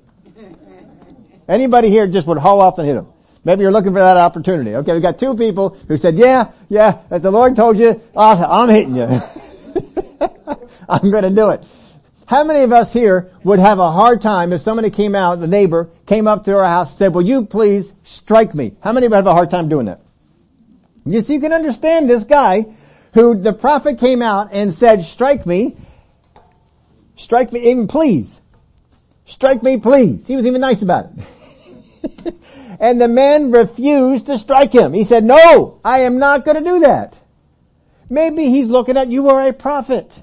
[1.46, 3.06] Anybody here just would haul off and hit him?
[3.44, 4.74] Maybe you're looking for that opportunity.
[4.76, 8.70] Okay, we got two people who said, yeah, yeah, as the Lord told you, I'm
[8.70, 9.02] hitting you.
[10.88, 11.62] I'm gonna do it.
[12.26, 15.46] How many of us here would have a hard time if somebody came out, the
[15.46, 18.72] neighbor came up to our house and said, will you please strike me?
[18.82, 20.00] How many of us have a hard time doing that?
[21.04, 22.64] Yes, you can understand this guy
[23.14, 25.76] who the prophet came out and said, strike me,
[27.16, 28.40] strike me, even please.
[29.24, 30.26] Strike me please.
[30.26, 32.34] He was even nice about it.
[32.80, 34.92] and the man refused to strike him.
[34.92, 37.18] He said, no, I am not going to do that.
[38.10, 40.20] Maybe he's looking at you are a prophet.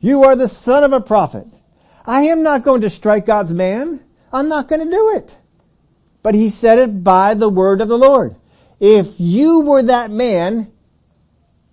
[0.00, 1.46] You are the son of a prophet.
[2.04, 4.00] I am not going to strike God's man.
[4.32, 5.38] I'm not going to do it.
[6.22, 8.36] But he said it by the word of the Lord.
[8.80, 10.72] If you were that man,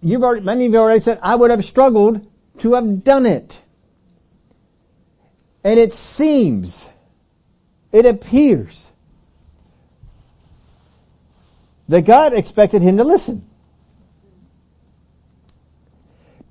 [0.02, 2.26] you've already, many of you already said, I would have struggled
[2.60, 3.62] to have done it.
[5.64, 6.86] And it seems,
[7.92, 8.90] it appears
[11.88, 13.46] that God expected him to listen.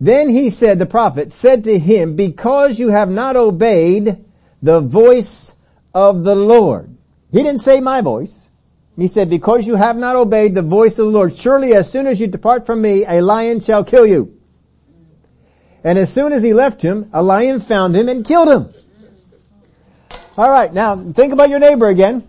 [0.01, 4.24] Then he said, the prophet said to him, because you have not obeyed
[4.62, 5.53] the voice
[5.94, 6.96] of the Lord.
[7.32, 8.47] He didn't say my voice.
[8.99, 12.09] He said, because you have not obeyed the voice of the Lord, surely as soon
[12.09, 14.36] as you depart from me, a lion shall kill you.
[15.84, 18.74] And as soon as he left him, a lion found him and killed him.
[20.36, 22.26] Alright, now think about your neighbor again.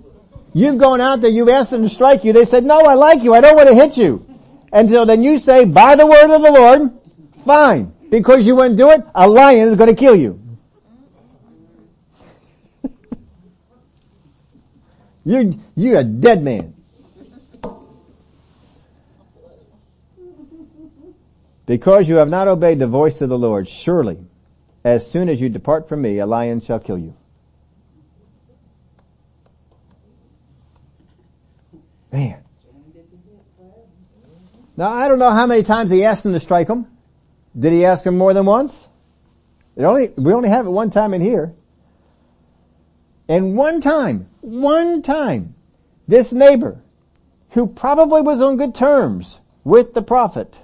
[0.54, 3.24] You've gone out there, you've asked them to strike you, they said, no, I like
[3.24, 4.24] you, I don't want to hit you.
[4.72, 6.92] And so then you say, by the word of the Lord,
[7.46, 7.94] fine.
[8.12, 10.40] Because you wouldn't do it, a lion is going to kill you.
[15.30, 16.74] You, you're a dead man.
[21.68, 24.18] Because you have not obeyed the voice of the Lord, surely,
[24.84, 27.16] as soon as you depart from me, a lion shall kill you.
[32.12, 32.44] Man.
[34.76, 36.88] Now I don't know how many times he asked him to strike him.
[37.58, 38.88] Did he ask him more than once?
[39.76, 41.54] It only, we only have it one time in here.
[43.28, 45.56] And one time, one time,
[46.08, 46.82] this neighbor,
[47.52, 50.60] who probably was on good terms with the prophet,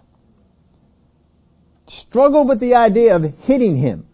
[1.88, 4.06] struggled with the idea of hitting him,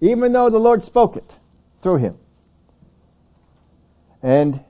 [0.00, 1.36] even though the Lord spoke it
[1.82, 2.18] through him.
[4.22, 4.64] And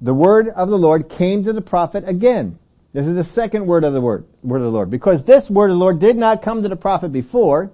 [0.00, 2.58] the word of the Lord came to the prophet again.
[2.92, 4.90] This is the second word of the word, word of the Lord.
[4.90, 7.72] Because this word of the Lord did not come to the prophet before,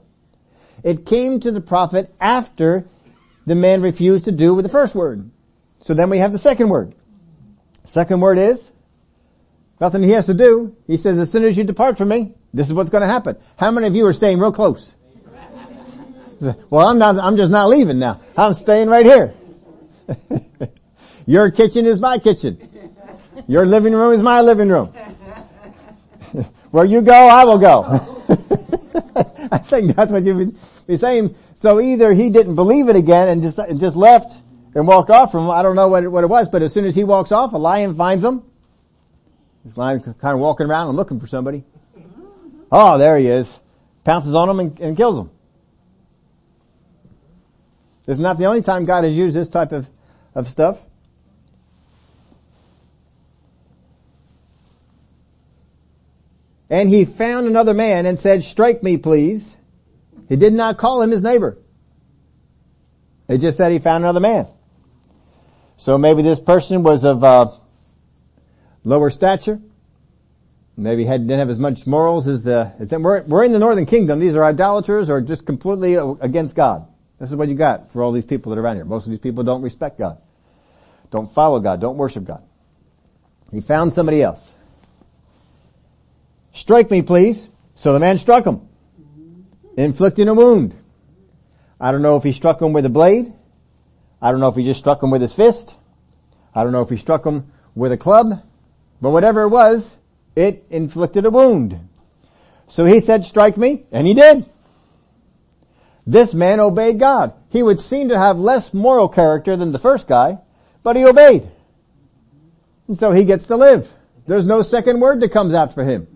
[0.82, 2.86] it came to the prophet after
[3.46, 5.30] the man refused to do with the first word.
[5.82, 6.94] So then we have the second word.
[7.84, 8.70] Second word is,
[9.80, 10.76] nothing he has to do.
[10.86, 13.36] He says, as soon as you depart from me, this is what's going to happen.
[13.56, 14.94] How many of you are staying real close?
[16.70, 18.20] well, I'm not, I'm just not leaving now.
[18.36, 19.34] I'm staying right here.
[21.26, 22.58] Your kitchen is my kitchen.
[23.46, 24.88] Your living room is my living room.
[26.70, 27.84] Where you go, I will go.
[29.52, 31.34] I think that's what you'd be saying.
[31.60, 34.34] So either he didn't believe it again and just, just left
[34.74, 35.50] and walked off from him.
[35.50, 37.52] I don't know what it, what it was, but as soon as he walks off,
[37.52, 38.42] a lion finds him.
[39.66, 41.64] This lion kind of walking around and looking for somebody.
[42.72, 43.60] Oh, there he is.
[44.04, 45.30] Pounces on him and, and kills him.
[48.06, 49.86] This is not the only time God has used this type of,
[50.34, 50.78] of stuff.
[56.70, 59.58] And he found another man and said, strike me please.
[60.30, 61.58] He did not call him his neighbor.
[63.28, 64.46] He just said he found another man.
[65.76, 67.50] So maybe this person was of uh,
[68.84, 69.60] lower stature.
[70.76, 73.02] Maybe had, didn't have as much morals as the, as them.
[73.02, 74.20] We're, we're in the northern kingdom.
[74.20, 76.86] These are idolaters or just completely against God.
[77.18, 78.84] This is what you got for all these people that are around here.
[78.84, 80.18] Most of these people don't respect God.
[81.10, 81.80] Don't follow God.
[81.80, 82.42] Don't worship God.
[83.50, 84.48] He found somebody else.
[86.52, 87.48] Strike me, please.
[87.74, 88.68] So the man struck him,
[89.76, 90.74] inflicting a wound.
[91.80, 93.32] I don't know if he struck him with a blade.
[94.20, 95.74] I don't know if he just struck him with his fist.
[96.54, 98.42] I don't know if he struck him with a club.
[99.00, 99.96] But whatever it was,
[100.36, 101.88] it inflicted a wound.
[102.68, 104.48] So he said, strike me, and he did.
[106.06, 107.34] This man obeyed God.
[107.48, 110.38] He would seem to have less moral character than the first guy,
[110.82, 111.48] but he obeyed.
[112.88, 113.92] And so he gets to live.
[114.26, 116.06] There's no second word that comes out for him.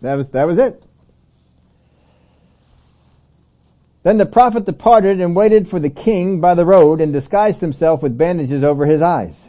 [0.00, 0.84] That was, that was it.
[4.04, 8.02] Then the prophet departed and waited for the king by the road and disguised himself
[8.02, 9.48] with bandages over his eyes.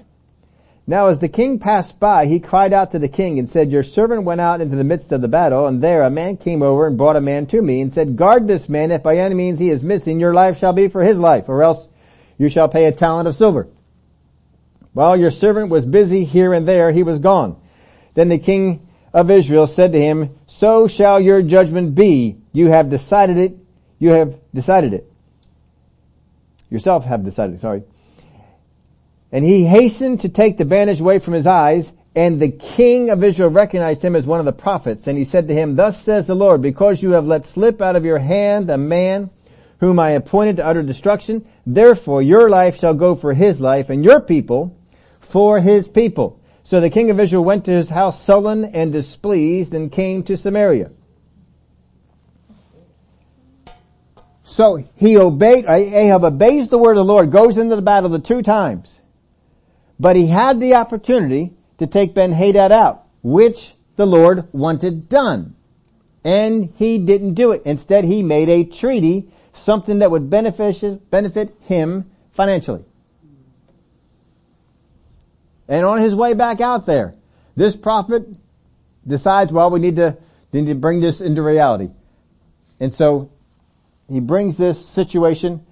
[0.88, 3.84] Now as the king passed by, he cried out to the king and said, your
[3.84, 6.88] servant went out into the midst of the battle and there a man came over
[6.88, 8.92] and brought a man to me and said, guard this man.
[8.92, 11.62] If by any means he is missing, your life shall be for his life or
[11.62, 11.90] else
[12.38, 13.68] you shall pay a talent of silver.
[14.94, 17.60] While your servant was busy here and there, he was gone.
[18.14, 22.38] Then the king of Israel said to him, so shall your judgment be.
[22.54, 23.58] You have decided it.
[24.00, 25.12] You have decided it.
[26.70, 27.84] Yourself have decided, sorry.
[29.32, 33.24] And he hastened to take the bandage away from his eyes, and the king of
[33.24, 35.08] Israel recognized him as one of the prophets.
[35.08, 37.96] And he said to him, Thus says the Lord, because you have let slip out
[37.96, 39.30] of your hand a man
[39.80, 44.04] whom I appointed to utter destruction, therefore your life shall go for his life, and
[44.04, 44.78] your people
[45.20, 46.40] for his people.
[46.64, 50.38] So the king of Israel went to his house sullen and displeased and came to
[50.38, 50.92] Samaria.
[54.56, 58.20] So he obeyed, Ahab obeys the word of the Lord, goes into the battle the
[58.20, 59.02] two times.
[60.00, 65.58] But he had the opportunity to take Ben-Hadad out, which the Lord wanted done.
[66.24, 67.64] And he didn't do it.
[67.66, 72.86] Instead, he made a treaty, something that would benefit, benefit him financially.
[75.68, 77.14] And on his way back out there,
[77.58, 78.26] this prophet
[79.06, 80.18] decides, well, we need to,
[80.54, 81.90] need to bring this into reality.
[82.80, 83.32] And so
[84.10, 85.66] he brings this situation.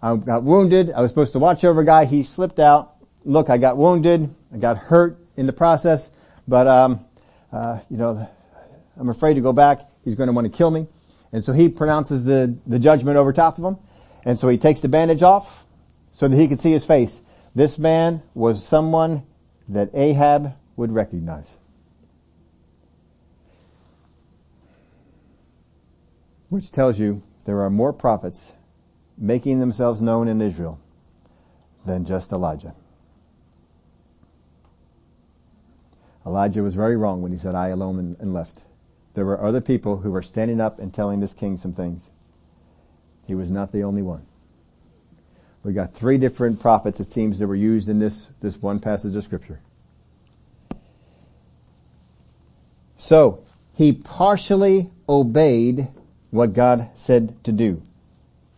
[0.00, 0.92] I got wounded.
[0.92, 2.04] I was supposed to watch over a guy.
[2.04, 2.96] He slipped out.
[3.24, 4.34] Look, I got wounded.
[4.52, 6.10] I got hurt in the process,
[6.46, 7.04] but, um,
[7.52, 8.28] uh, you know,
[8.96, 9.88] I'm afraid to go back.
[10.04, 10.86] He's going to want to kill me.
[11.32, 13.76] And so he pronounces the, the judgment over top of him.
[14.24, 15.64] And so he takes the bandage off
[16.12, 17.20] so that he could see his face.
[17.54, 19.24] This man was someone
[19.68, 21.56] that Ahab would recognize.
[26.48, 28.52] Which tells you there are more prophets
[29.16, 30.78] making themselves known in Israel
[31.86, 32.74] than just Elijah.
[36.26, 38.64] Elijah was very wrong when he said, I alone and left.
[39.14, 42.10] There were other people who were standing up and telling this king some things.
[43.26, 44.26] He was not the only one.
[45.62, 49.16] We got three different prophets, it seems, that were used in this, this one passage
[49.16, 49.62] of scripture.
[52.98, 53.42] So,
[53.72, 55.88] he partially obeyed
[56.30, 57.82] what God said to do.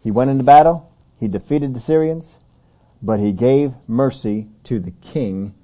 [0.02, 2.36] He went into battle, he defeated the Syrians,
[3.02, 5.54] but he gave mercy to the king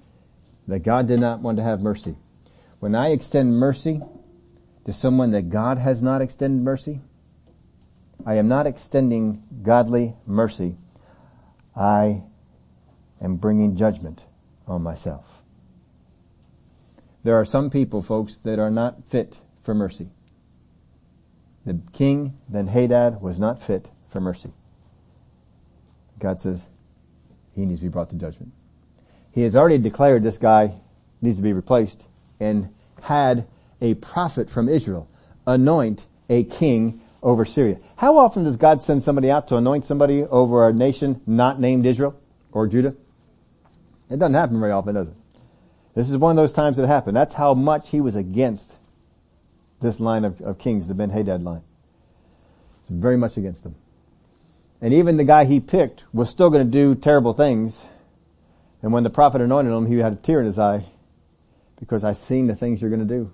[0.67, 2.17] that God did not want to have mercy.
[2.81, 4.01] When I extend mercy
[4.85, 7.01] to someone that God has not extended mercy,
[8.25, 10.77] I am not extending godly mercy.
[11.75, 12.23] I
[13.21, 14.25] am bringing judgment
[14.67, 15.43] on myself.
[17.23, 20.11] There are some people, folks, that are not fit for mercy.
[21.67, 24.53] The king, Ben-Hadad, was not fit for mercy.
[26.19, 26.69] God says
[27.55, 28.53] he needs to be brought to judgment.
[29.33, 30.77] He has already declared this guy
[31.21, 32.05] needs to be replaced
[32.41, 33.47] and had
[33.81, 35.09] a prophet from Israel
[35.47, 37.79] anoint a king over Syria.
[37.97, 41.85] How often does God send somebody out to anoint somebody over a nation not named
[41.85, 42.19] Israel
[42.53, 42.95] or Judah?
[44.09, 45.15] It doesn't happen very often, does it?
[45.95, 47.17] This is one of those times that happened.
[47.17, 48.71] That's how much he was against
[49.81, 51.63] this line of, of kings, the Ben Hadad line.
[52.81, 53.75] It's very much against them.
[54.81, 57.83] And even the guy he picked was still going to do terrible things.
[58.83, 60.87] And when the prophet anointed him, he had a tear in his eye
[61.79, 63.33] because I've seen the things you're going to do.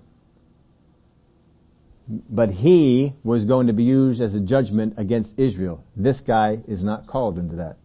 [2.07, 5.83] But he was going to be used as a judgment against Israel.
[5.95, 7.77] This guy is not called into that.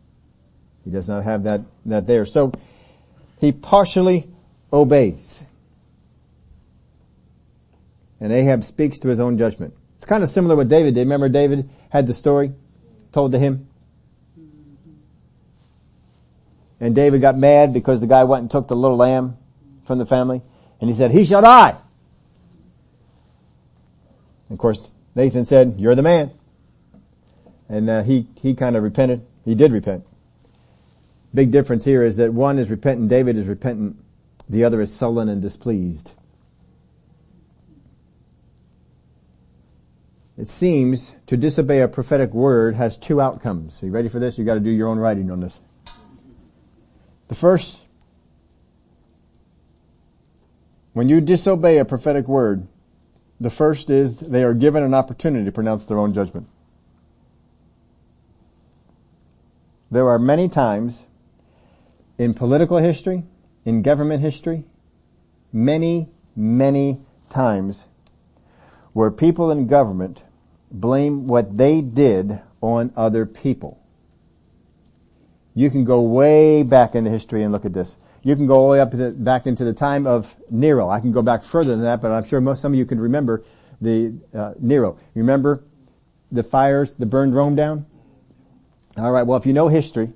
[0.84, 2.26] He does not have that, that there.
[2.26, 2.52] So
[3.40, 4.28] he partially
[4.72, 5.44] obeys.
[8.20, 9.74] And Ahab speaks to his own judgment.
[9.96, 11.00] It's kind of similar what David did.
[11.00, 12.52] Remember David had the story
[13.12, 13.68] told to him?
[16.80, 19.36] And David got mad because the guy went and took the little lamb
[19.86, 20.42] from the family.
[20.80, 21.76] And he said, he shall die.
[24.48, 26.30] And of course, Nathan said, you're the man.
[27.68, 29.26] And uh, he, he kind of repented.
[29.44, 30.04] He did repent.
[31.34, 33.96] Big difference here is that one is repentant, David is repentant,
[34.48, 36.12] the other is sullen and displeased.
[40.38, 43.82] It seems to disobey a prophetic word has two outcomes.
[43.82, 44.38] Are you ready for this?
[44.38, 45.58] You gotta do your own writing on this.
[47.26, 47.82] The first,
[50.92, 52.68] when you disobey a prophetic word,
[53.40, 56.48] the first is they are given an opportunity to pronounce their own judgment.
[59.90, 61.02] There are many times
[62.16, 63.24] in political history,
[63.64, 64.64] in government history,
[65.52, 67.84] many, many times
[68.92, 70.22] where people in government
[70.70, 73.82] blame what they did on other people.
[75.54, 77.96] You can go way back in the history and look at this.
[78.22, 80.88] You can go all the way up the, back into the time of Nero.
[80.88, 83.00] I can go back further than that, but I'm sure most some of you can
[83.00, 83.44] remember
[83.80, 84.98] the uh, Nero.
[85.14, 85.64] Remember
[86.30, 87.86] the fires that burned Rome down?
[88.96, 89.22] All right.
[89.22, 90.12] Well, if you know history,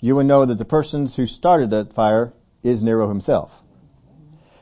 [0.00, 2.32] you would know that the persons who started that fire
[2.62, 3.62] is Nero himself.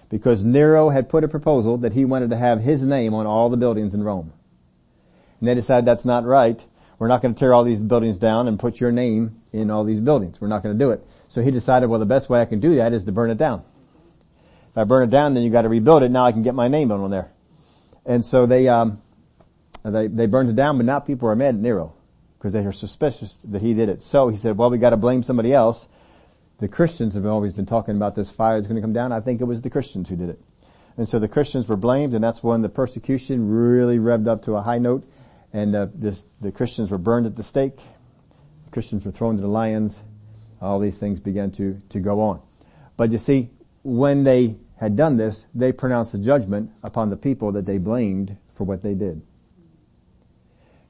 [0.08, 3.48] Because Nero had put a proposal that he wanted to have his name on all
[3.48, 4.32] the buildings in Rome.
[5.42, 6.64] And they decided that's not right.
[7.00, 9.82] We're not going to tear all these buildings down and put your name in all
[9.82, 10.40] these buildings.
[10.40, 11.04] We're not going to do it.
[11.26, 13.38] So he decided, well, the best way I can do that is to burn it
[13.38, 13.64] down.
[14.70, 16.10] If I burn it down, then you got to rebuild it.
[16.10, 17.32] Now I can get my name on there.
[18.06, 19.02] And so they, um,
[19.84, 21.92] they, they burned it down, but now people are mad at Nero
[22.38, 24.00] because they are suspicious that he did it.
[24.00, 25.88] So he said, well, we got to blame somebody else
[26.62, 29.10] the Christians have always been talking about this fire is going to come down.
[29.10, 30.40] I think it was the Christians who did it.
[30.96, 34.54] And so the Christians were blamed and that's when the persecution really revved up to
[34.54, 35.04] a high note
[35.52, 37.78] and uh, this, the Christians were burned at the stake.
[38.70, 40.02] Christians were thrown to the lions.
[40.60, 42.40] All these things began to, to go on.
[42.96, 43.50] But you see,
[43.82, 48.36] when they had done this, they pronounced a judgment upon the people that they blamed
[48.48, 49.22] for what they did.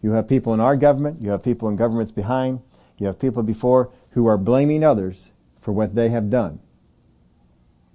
[0.00, 2.60] You have people in our government, you have people in governments behind,
[2.98, 6.60] you have people before who are blaming others for what they have done.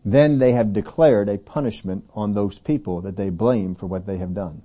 [0.06, 4.18] Then they have declared a punishment on those people that they blame for what they
[4.18, 4.62] have done.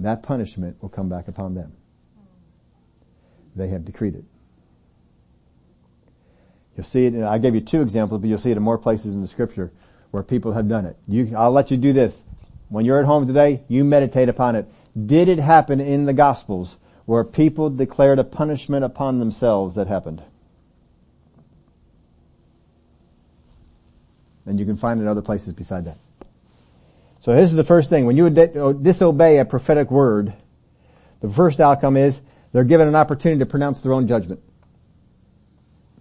[0.00, 1.72] That punishment will come back upon them.
[3.54, 4.24] They have decreed it.
[6.76, 9.14] You'll see it, I gave you two examples, but you'll see it in more places
[9.14, 9.72] in the scripture
[10.10, 10.96] where people have done it.
[11.06, 12.24] You, I'll let you do this.
[12.70, 14.66] When you're at home today, you meditate upon it.
[15.06, 20.22] Did it happen in the Gospels where people declared a punishment upon themselves that happened?
[24.46, 25.98] And you can find it in other places beside that.
[27.20, 28.06] So this is the first thing.
[28.06, 30.32] When you uh, disobey a prophetic word,
[31.20, 34.40] the first outcome is they're given an opportunity to pronounce their own judgment.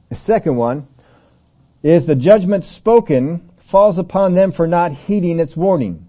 [0.09, 0.87] The second one
[1.83, 6.07] is the judgment spoken falls upon them for not heeding its warning.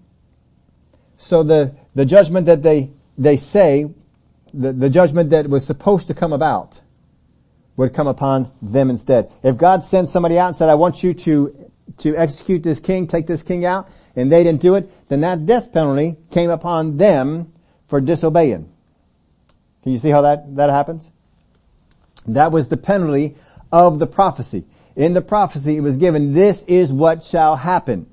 [1.17, 3.91] So the, the judgment that they, they say,
[4.53, 6.81] the, the judgment that was supposed to come about
[7.77, 9.31] would come upon them instead.
[9.43, 13.07] If God sent somebody out and said, I want you to, to execute this king,
[13.07, 16.97] take this king out, and they didn't do it, then that death penalty came upon
[16.97, 17.53] them
[17.87, 18.71] for disobeying.
[19.83, 21.07] Can you see how that, that happens?
[22.27, 23.35] That was the penalty
[23.71, 24.65] of the prophecy.
[24.95, 28.07] In the prophecy it was given, this is what shall happen.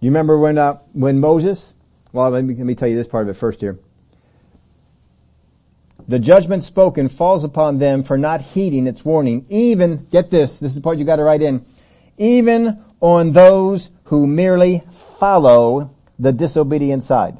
[0.00, 1.74] You remember when, uh, when Moses,
[2.12, 3.78] well let me, let me tell you this part of it first here.
[6.06, 10.70] The judgment spoken falls upon them for not heeding its warning, even, get this, this
[10.70, 11.64] is the part you gotta write in,
[12.18, 14.82] even on those who merely
[15.18, 17.38] follow the disobedient side.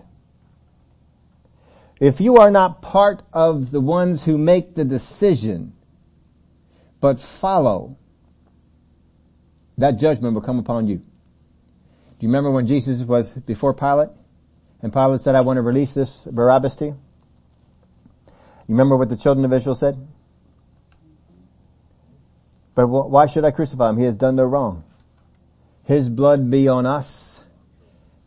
[2.01, 5.75] If you are not part of the ones who make the decision,
[7.01, 7.97] but follow,
[9.79, 10.97] that judgment will come upon you.
[10.97, 11.05] Do
[12.21, 14.11] you remember when Jesus was before Pilate?
[14.81, 17.01] And Pilate said, I want to release this Barabbas to you?
[18.67, 19.99] You remember what the children of Israel said?
[22.75, 23.99] But why should I crucify him?
[23.99, 24.85] He has done no wrong.
[25.85, 27.43] His blood be on us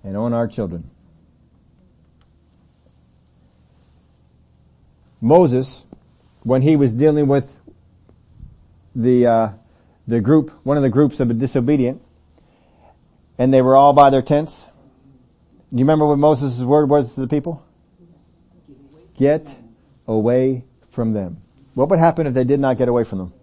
[0.04, 0.90] and on our children.
[5.20, 5.86] Moses,
[6.44, 7.60] when he was dealing with
[8.96, 9.50] the, uh,
[10.08, 12.02] the group, one of the groups of the disobedient,
[13.40, 14.66] and they were all by their tents.
[15.72, 17.64] Do you remember what Moses' word was to the people?
[19.18, 19.58] Get
[20.08, 21.42] away from them.
[21.74, 23.34] What would happen if they did not get away from them?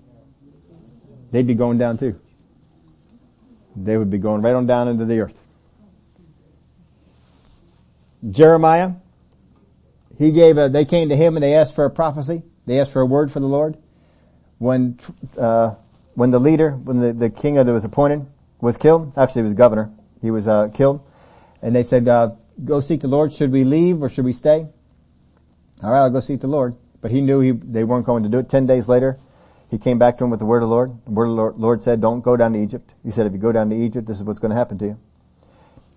[1.31, 2.19] They'd be going down too.
[3.77, 5.41] They would be going right on down into the earth.
[8.31, 8.93] Jeremiah,
[10.19, 12.43] he gave a, they came to him and they asked for a prophecy.
[12.67, 13.77] They asked for a word from the Lord.
[14.59, 14.99] When,
[15.37, 15.75] uh,
[16.15, 18.27] when the leader, when the, the king that was appointed
[18.61, 19.91] was killed, actually he was governor,
[20.23, 21.05] he was, uh, killed.
[21.61, 22.33] And they said, uh,
[22.65, 23.33] go seek the Lord.
[23.33, 24.69] Should we leave or should we stay?
[25.85, 26.77] All right, I'll go seek the Lord.
[27.03, 28.49] But he knew he, they weren't going to do it.
[28.49, 29.19] Ten days later,
[29.71, 30.93] he came back to him with the word of the Lord.
[31.05, 32.95] The word of the Lord, said, don't go down to Egypt.
[33.05, 34.87] He said, if you go down to Egypt, this is what's going to happen to
[34.87, 34.99] you.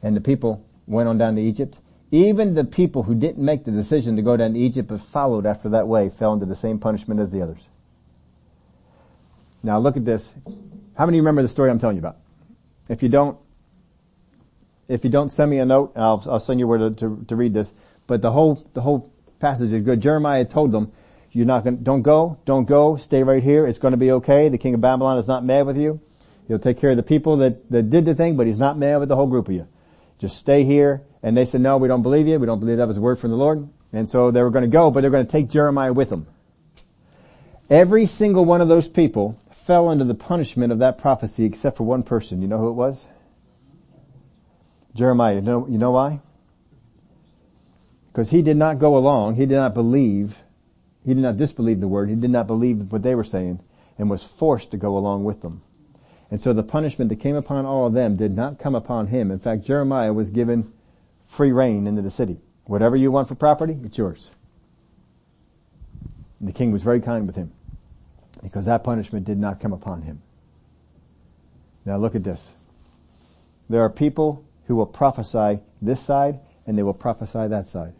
[0.04, 1.80] And the people went on down to Egypt.
[2.12, 5.46] Even the people who didn't make the decision to go down to Egypt but followed
[5.46, 7.70] after that way fell into the same punishment as the others.
[9.64, 10.34] Now look at this.
[10.98, 12.18] How many remember the story I'm telling you about?
[12.90, 13.38] If you don't,
[14.90, 17.36] if you don't send me a note, I'll, I'll send you where to, to, to
[17.36, 17.72] read this.
[18.06, 20.02] But the whole, the whole passage is good.
[20.02, 20.92] Jeremiah told them,
[21.32, 23.68] you're not going don't go, don't go, stay right here.
[23.68, 24.50] It's going to be okay.
[24.50, 26.02] The king of Babylon is not mad with you.
[26.48, 28.98] He'll take care of the people that, that did the thing, but he's not mad
[28.98, 29.68] with the whole group of you.
[30.18, 31.04] Just stay here.
[31.22, 32.40] And they said, no, we don't believe you.
[32.40, 33.70] We don't believe that was a word from the Lord.
[33.94, 36.26] And so they were going to go, but they're going to take Jeremiah with them.
[37.70, 41.84] Every single one of those people fell under the punishment of that prophecy except for
[41.84, 42.42] one person.
[42.42, 43.06] You know who it was?
[44.96, 45.36] Jeremiah.
[45.36, 46.22] You know, you know why?
[48.18, 49.36] Because he did not go along.
[49.36, 50.39] He did not believe.
[51.05, 52.09] He did not disbelieve the word.
[52.09, 53.59] He did not believe what they were saying
[53.95, 55.61] and was forced to go along with them.
[56.32, 59.30] And so the punishment that came upon all of them did not come upon him.
[59.30, 60.74] In fact, Jeremiah was given
[61.28, 62.39] free reign into the city.
[62.65, 64.32] Whatever you want for property, it's yours.
[66.39, 67.51] And the king was very kind with him
[68.41, 70.24] because that punishment did not come upon him.
[71.86, 72.49] Now look at this.
[73.70, 77.93] There are people who will prophesy this side and they will prophesy that side.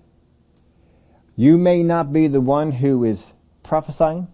[1.40, 3.28] You may not be the one who is
[3.62, 4.28] prophesying.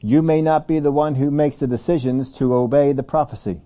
[0.00, 3.60] You may not be the one who makes the decisions to obey the prophecy.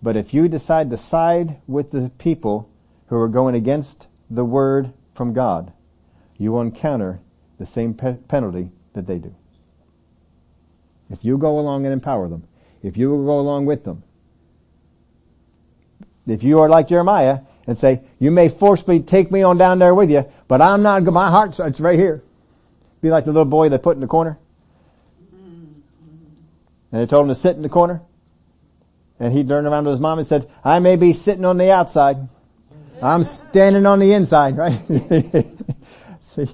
[0.00, 2.70] But if you decide to side with the people
[3.08, 5.72] who are going against the word from God,
[6.36, 7.20] you will encounter
[7.58, 9.34] the same pe- penalty that they do.
[11.10, 12.46] If you go along and empower them,
[12.84, 14.04] if you will go along with them,
[16.24, 19.94] if you are like Jeremiah and say, you may forcibly take me on down there
[19.94, 22.24] with you, but I'm not, my heart's, it's right here.
[23.02, 24.38] Be like the little boy they put in the corner.
[26.90, 28.00] And they told him to sit in the corner.
[29.20, 31.70] And he turned around to his mom and said, I may be sitting on the
[31.70, 32.16] outside.
[33.02, 34.80] I'm standing on the inside, right?
[36.20, 36.48] See,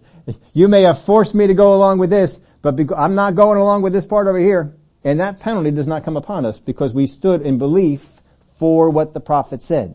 [0.52, 3.82] you may have forced me to go along with this, but I'm not going along
[3.82, 4.74] with this part over here.
[5.04, 8.20] And that penalty does not come upon us because we stood in belief
[8.58, 9.94] for what the prophet said.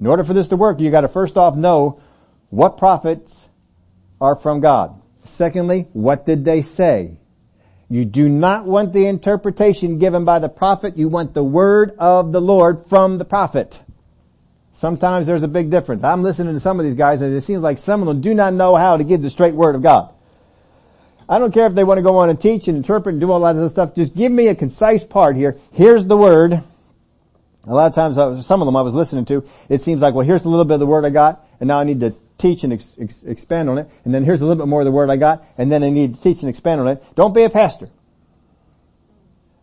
[0.00, 2.00] In order for this to work, you gotta first off know
[2.50, 3.48] what prophets
[4.20, 5.00] are from God.
[5.24, 7.18] Secondly, what did they say?
[7.88, 12.32] You do not want the interpretation given by the prophet, you want the word of
[12.32, 13.80] the Lord from the prophet.
[14.72, 16.04] Sometimes there's a big difference.
[16.04, 18.34] I'm listening to some of these guys and it seems like some of them do
[18.34, 20.12] not know how to give the straight word of God.
[21.28, 23.32] I don't care if they want to go on and teach and interpret and do
[23.32, 23.94] all that other stuff.
[23.94, 25.56] Just give me a concise part here.
[25.72, 26.62] Here's the word.
[27.66, 30.14] A lot of times, was, some of them I was listening to, it seems like,
[30.14, 32.14] well, here's a little bit of the word I got, and now I need to
[32.38, 34.84] teach and ex- ex- expand on it, and then here's a little bit more of
[34.84, 37.02] the word I got, and then I need to teach and expand on it.
[37.16, 37.88] Don't be a pastor.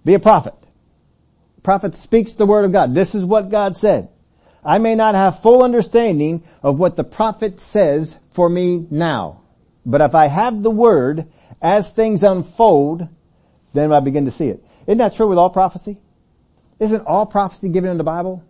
[0.03, 0.53] Be a prophet.
[1.61, 2.93] Prophet speaks the word of God.
[2.93, 4.09] This is what God said.
[4.65, 9.41] I may not have full understanding of what the prophet says for me now.
[9.85, 11.27] But if I have the word,
[11.61, 13.07] as things unfold,
[13.73, 14.63] then I begin to see it.
[14.87, 15.97] Isn't that true with all prophecy?
[16.79, 18.43] Isn't all prophecy given in the Bible?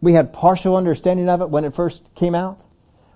[0.00, 2.60] We had partial understanding of it when it first came out.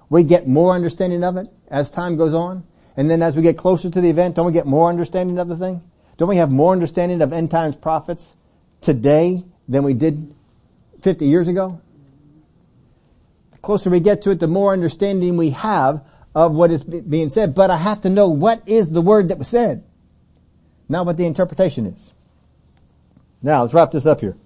[0.08, 2.64] We get more understanding of it as time goes on.
[2.96, 5.48] And then as we get closer to the event, don't we get more understanding of
[5.48, 5.82] the thing?
[6.18, 8.34] Don't we have more understanding of end times prophets
[8.80, 10.34] today than we did
[11.00, 11.80] 50 years ago?
[13.52, 16.04] The closer we get to it, the more understanding we have
[16.34, 19.38] of what is being said, but I have to know what is the word that
[19.38, 19.84] was said,
[20.88, 22.12] not what the interpretation is.
[23.42, 24.36] Now, let's wrap this up here.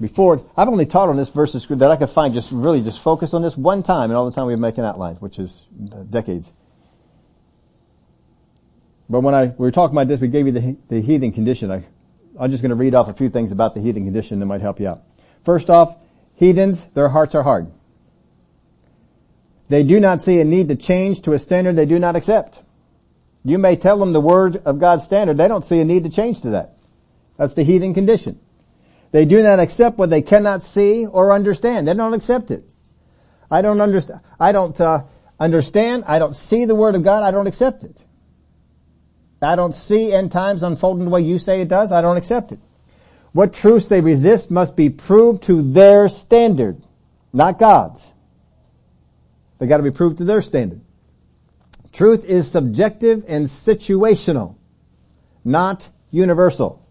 [0.00, 3.00] Before, I've only taught on this verse of that I could find just really just
[3.00, 5.98] focus on this one time and all the time we've making outlines, which is uh,
[6.02, 6.50] decades.
[9.08, 11.70] But when I, we were talking about this, we gave you the, the heathen condition.
[11.70, 11.84] I,
[12.38, 14.60] I'm just going to read off a few things about the heathen condition that might
[14.60, 15.02] help you out.
[15.44, 15.96] First off,
[16.34, 17.70] heathens, their hearts are hard.
[19.68, 22.60] They do not see a need to change to a standard they do not accept.
[23.44, 25.36] You may tell them the word of God's standard.
[25.36, 26.76] They don't see a need to change to that.
[27.36, 28.40] That's the heathen condition.
[29.14, 31.86] They do not accept what they cannot see or understand.
[31.86, 32.68] They don't accept it.
[33.48, 34.22] I don't understand.
[34.40, 35.04] I don't uh,
[35.38, 36.02] understand.
[36.08, 37.22] I don't see the word of God.
[37.22, 37.96] I don't accept it.
[39.40, 41.92] I don't see end times unfolding the way you say it does.
[41.92, 42.58] I don't accept it.
[43.30, 46.84] What truths they resist must be proved to their standard,
[47.32, 48.04] not God's.
[49.60, 50.80] They got to be proved to their standard.
[51.92, 54.56] Truth is subjective and situational,
[55.44, 56.83] not universal.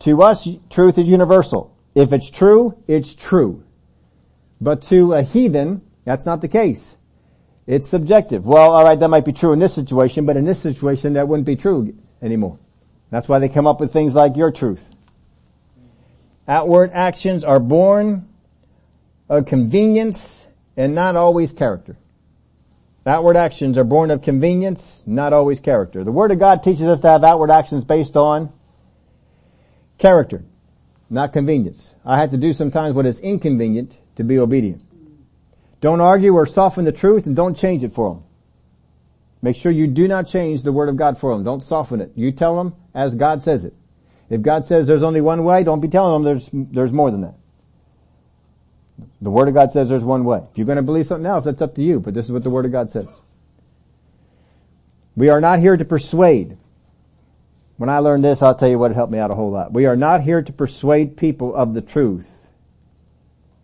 [0.00, 1.74] To us, truth is universal.
[1.94, 3.64] If it's true, it's true.
[4.60, 6.96] But to a heathen, that's not the case.
[7.66, 8.46] It's subjective.
[8.46, 11.46] Well, alright, that might be true in this situation, but in this situation, that wouldn't
[11.46, 12.58] be true anymore.
[13.10, 14.88] That's why they come up with things like your truth.
[16.46, 18.28] Outward actions are born
[19.28, 21.96] of convenience and not always character.
[23.04, 26.04] Outward actions are born of convenience, not always character.
[26.04, 28.52] The Word of God teaches us to have outward actions based on
[29.98, 30.44] character,
[31.08, 31.94] not convenience.
[32.04, 34.82] I had to do sometimes what is inconvenient to be obedient.
[35.80, 38.24] Don't argue or soften the truth and don't change it for them.
[39.42, 41.44] Make sure you do not change the Word of God for them.
[41.44, 42.12] Don't soften it.
[42.16, 43.74] You tell them as God says it.
[44.28, 47.20] If God says there's only one way, don't be telling them there's, there's more than
[47.20, 47.34] that.
[49.20, 50.38] The Word of God says there's one way.
[50.50, 52.42] If you're going to believe something else, that's up to you, but this is what
[52.42, 53.08] the Word of God says.
[55.14, 56.58] We are not here to persuade.
[57.76, 59.72] When I learned this, I'll tell you what it helped me out a whole lot.
[59.72, 62.30] We are not here to persuade people of the truth,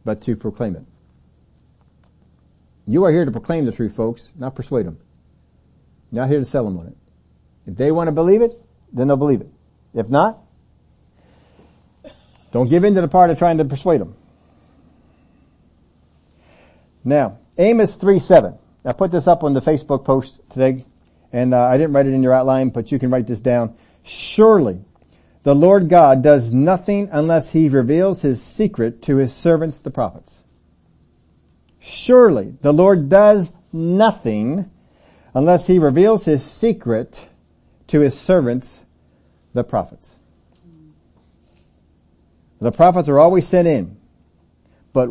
[0.04, 0.84] but to proclaim it.
[2.86, 4.98] You are here to proclaim the truth, folks, not persuade them.
[6.10, 6.96] You're not here to sell them on it.
[7.66, 8.60] If they want to believe it,
[8.92, 9.48] then they'll believe it.
[9.94, 10.38] If not,
[12.52, 14.14] don't give in to the part of trying to persuade them.
[17.04, 18.58] Now, Amos 3 7.
[18.84, 20.84] I put this up on the Facebook post today,
[21.32, 23.74] and uh, I didn't write it in your outline, but you can write this down.
[24.03, 24.80] Surely,
[25.42, 30.42] the Lord God does nothing unless he reveals his secret to his servants, the prophets.
[31.78, 34.70] Surely the Lord does nothing
[35.34, 37.28] unless he reveals his secret
[37.88, 38.84] to his servants,
[39.53, 40.16] the prophets.
[42.61, 43.96] The prophets are always sent in,
[44.92, 45.09] but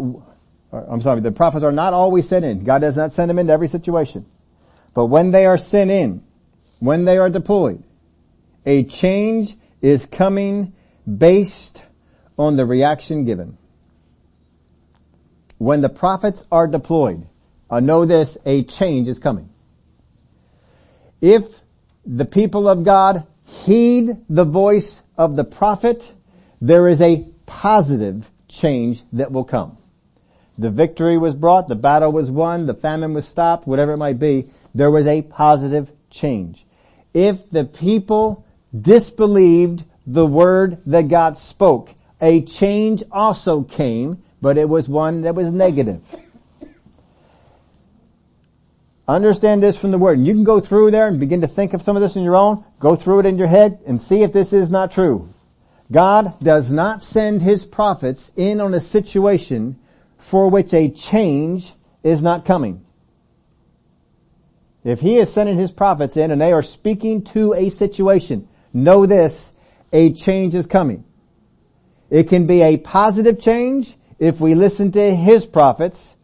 [0.72, 2.64] uh, I'm sorry, the prophets are not always sent in.
[2.64, 4.26] God does not send them into every situation.
[4.94, 6.24] But when they are sent in,
[6.80, 7.84] when they are deployed,
[8.66, 10.74] a change is coming
[11.18, 11.84] based
[12.38, 13.58] on the reaction given.
[15.58, 17.28] When the prophets are deployed,
[17.70, 19.50] I know this, a change is coming.
[21.22, 21.48] If
[22.06, 26.14] the people of God heed the voice of the prophet,
[26.60, 29.78] there is a positive change that will come.
[30.58, 34.20] The victory was brought, the battle was won, the famine was stopped, whatever it might
[34.20, 36.66] be, there was a positive change.
[37.14, 38.46] If the people
[38.80, 45.36] disbelieved the word that God spoke, a change also came, but it was one that
[45.36, 46.02] was negative.
[49.08, 50.20] Understand this from the word.
[50.20, 52.36] You can go through there and begin to think of some of this in your
[52.36, 52.64] own.
[52.80, 55.34] Go through it in your head and see if this is not true.
[55.92, 59.78] God does not send his prophets in on a situation
[60.18, 62.86] for which a change is not coming.
[64.84, 69.06] If he is sending his prophets in and they are speaking to a situation, know
[69.06, 69.52] this,
[69.92, 71.04] a change is coming.
[72.10, 76.16] It can be a positive change if we listen to his prophets.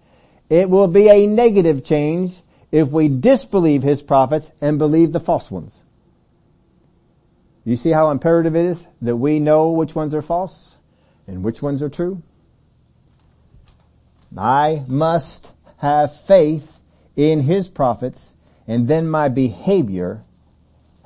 [0.50, 2.36] It will be a negative change
[2.72, 5.84] if we disbelieve his prophets and believe the false ones.
[7.64, 10.78] You see how imperative it is that we know which ones are false
[11.28, 12.22] and which ones are true?
[14.38, 16.80] I must have faith
[17.16, 18.34] in his prophets
[18.68, 20.24] and then my behavior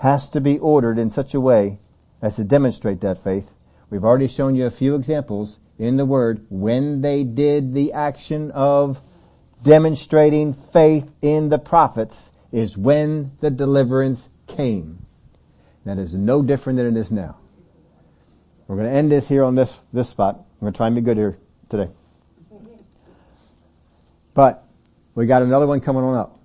[0.01, 1.77] has to be ordered in such a way
[2.23, 3.51] as to demonstrate that faith.
[3.91, 8.49] We've already shown you a few examples in the word when they did the action
[8.51, 8.99] of
[9.63, 15.05] demonstrating faith in the prophets is when the deliverance came.
[15.85, 17.37] That is no different than it is now.
[18.67, 20.35] We're going to end this here on this, this spot.
[20.35, 21.37] I'm going to try and be good here
[21.69, 21.91] today.
[24.33, 24.63] But
[25.13, 26.40] we got another one coming on up.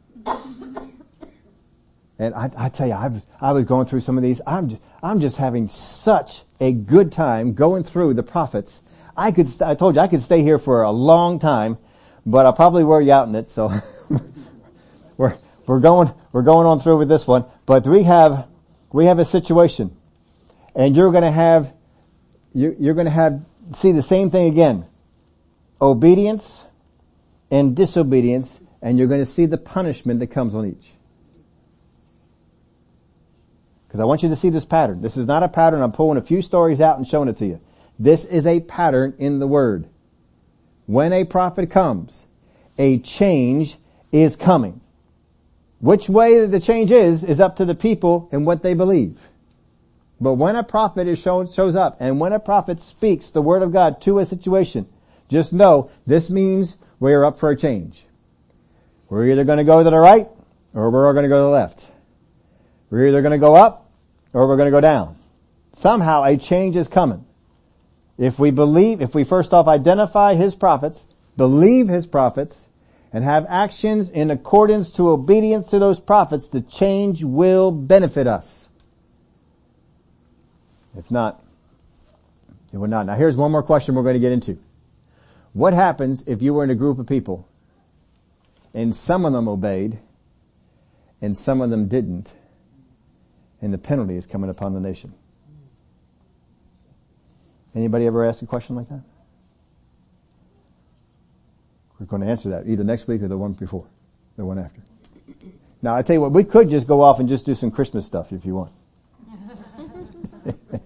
[2.18, 4.40] And I, I, tell you, I was, I was going through some of these.
[4.46, 8.80] I'm just, I'm just having such a good time going through the prophets.
[9.16, 11.78] I could, I told you I could stay here for a long time,
[12.24, 13.48] but I'll probably wear you out in it.
[13.48, 13.70] So
[15.16, 15.36] we're,
[15.66, 17.44] we're going, we're going on through with this one.
[17.66, 18.48] But we have
[18.96, 19.94] we have a situation
[20.74, 21.72] and you're going to have,
[22.54, 24.86] you're going to have, see the same thing again.
[25.80, 26.64] Obedience
[27.50, 30.92] and disobedience and you're going to see the punishment that comes on each.
[33.96, 35.00] Because I want you to see this pattern.
[35.00, 35.80] This is not a pattern.
[35.80, 37.62] I'm pulling a few stories out and showing it to you.
[37.98, 39.88] This is a pattern in the word.
[40.84, 42.26] When a prophet comes,
[42.76, 43.78] a change
[44.12, 44.82] is coming.
[45.80, 49.30] Which way the change is, is up to the people and what they believe.
[50.20, 53.62] But when a prophet is shown, shows up and when a prophet speaks the word
[53.62, 54.86] of God to a situation,
[55.30, 58.04] just know this means we are up for a change.
[59.08, 60.28] We're either going to go to the right
[60.74, 61.86] or we're going to go to the left.
[62.90, 63.84] We're either going to go up
[64.36, 65.16] or we're going to go down.
[65.72, 67.24] Somehow a change is coming.
[68.18, 71.06] If we believe, if we first off identify his prophets,
[71.38, 72.68] believe his prophets,
[73.14, 78.68] and have actions in accordance to obedience to those prophets, the change will benefit us.
[80.98, 81.42] If not,
[82.74, 83.06] it will not.
[83.06, 84.58] Now here's one more question we're going to get into.
[85.54, 87.48] What happens if you were in a group of people
[88.74, 89.98] and some of them obeyed
[91.22, 92.34] and some of them didn't
[93.66, 95.12] and the penalty is coming upon the nation?
[97.74, 99.02] Anybody ever ask a question like that?
[101.98, 103.88] We're going to answer that either next week or the one before,
[104.36, 104.80] the one after.
[105.82, 108.06] Now I tell you what, we could just go off and just do some Christmas
[108.06, 108.72] stuff if you want.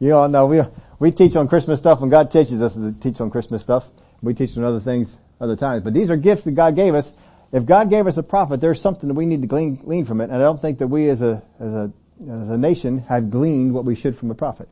[0.00, 0.62] you all know we
[0.98, 3.84] we teach on Christmas stuff and God teaches us to teach on Christmas stuff.
[4.22, 7.12] We teach on other things other times, but these are gifts that God gave us.
[7.50, 10.20] If God gave us a prophet, there's something that we need to glean, glean from
[10.20, 11.92] it, and I don't think that we as a as a
[12.22, 14.68] as a nation have gleaned what we should from a prophet.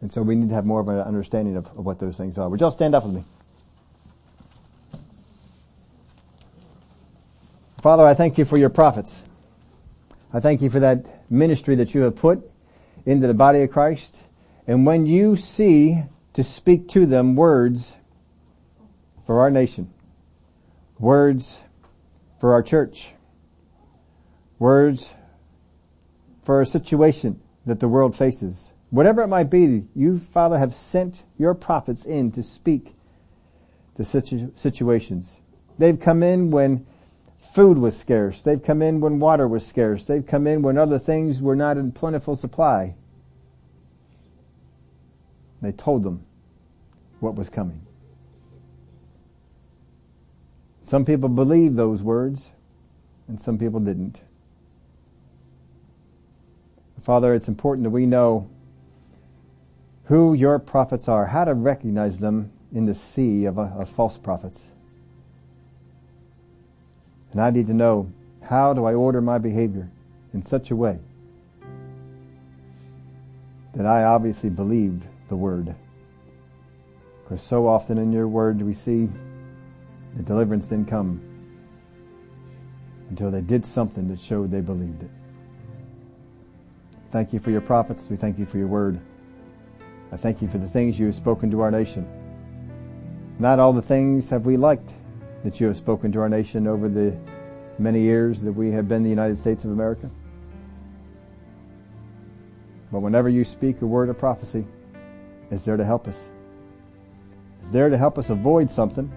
[0.00, 2.36] And so we need to have more of an understanding of, of what those things
[2.36, 2.48] are.
[2.48, 3.24] Would y'all stand up with me?
[7.80, 9.24] Father, I thank you for your prophets.
[10.32, 12.50] I thank you for that ministry that you have put
[13.06, 14.18] into the body of Christ.
[14.66, 16.02] And when you see
[16.32, 17.92] to speak to them words
[19.26, 19.92] for our nation,
[21.02, 21.60] words
[22.40, 23.12] for our church,
[24.58, 25.10] words
[26.42, 31.22] for a situation that the world faces, Whatever it might be, you, Father, have sent
[31.38, 32.94] your prophets in to speak
[33.94, 35.40] to situ- situations.
[35.78, 36.86] They've come in when
[37.54, 38.42] food was scarce.
[38.42, 40.04] They've come in when water was scarce.
[40.04, 42.94] They've come in when other things were not in plentiful supply.
[45.62, 46.26] They told them
[47.18, 47.80] what was coming.
[50.92, 52.50] Some people believed those words
[53.26, 54.20] and some people didn't.
[57.02, 58.50] Father, it's important that we know
[60.04, 64.18] who your prophets are, how to recognize them in the sea of, uh, of false
[64.18, 64.66] prophets.
[67.30, 68.12] And I need to know
[68.42, 69.90] how do I order my behavior
[70.34, 70.98] in such a way
[73.74, 75.74] that I obviously believed the word.
[77.24, 79.08] Because so often in your word we see
[80.16, 81.20] the deliverance didn't come
[83.08, 85.10] until they did something that showed they believed it.
[87.10, 88.06] Thank you for your prophets.
[88.08, 89.00] We thank you for your word.
[90.10, 92.06] I thank you for the things you have spoken to our nation.
[93.38, 94.94] Not all the things have we liked
[95.44, 97.16] that you have spoken to our nation over the
[97.78, 100.10] many years that we have been the United States of America.
[102.90, 104.66] But whenever you speak a word of prophecy,
[105.50, 106.18] it's there to help us.
[107.58, 109.10] It's there to help us avoid something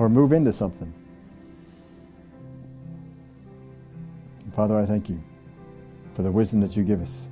[0.00, 0.90] or move into something.
[4.56, 5.22] Father, I thank you
[6.14, 7.28] for the wisdom that you give us.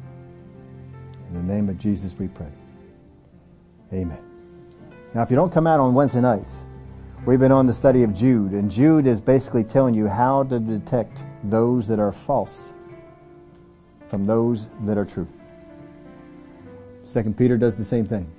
[1.28, 2.52] In the name of Jesus we pray.
[3.94, 4.18] Amen.
[5.14, 6.52] Now if you don't come out on Wednesday nights,
[7.24, 10.60] we've been on the study of Jude, and Jude is basically telling you how to
[10.60, 12.68] detect those that are false
[14.08, 15.26] from those that are true.
[17.02, 18.30] Second Peter does the same thing.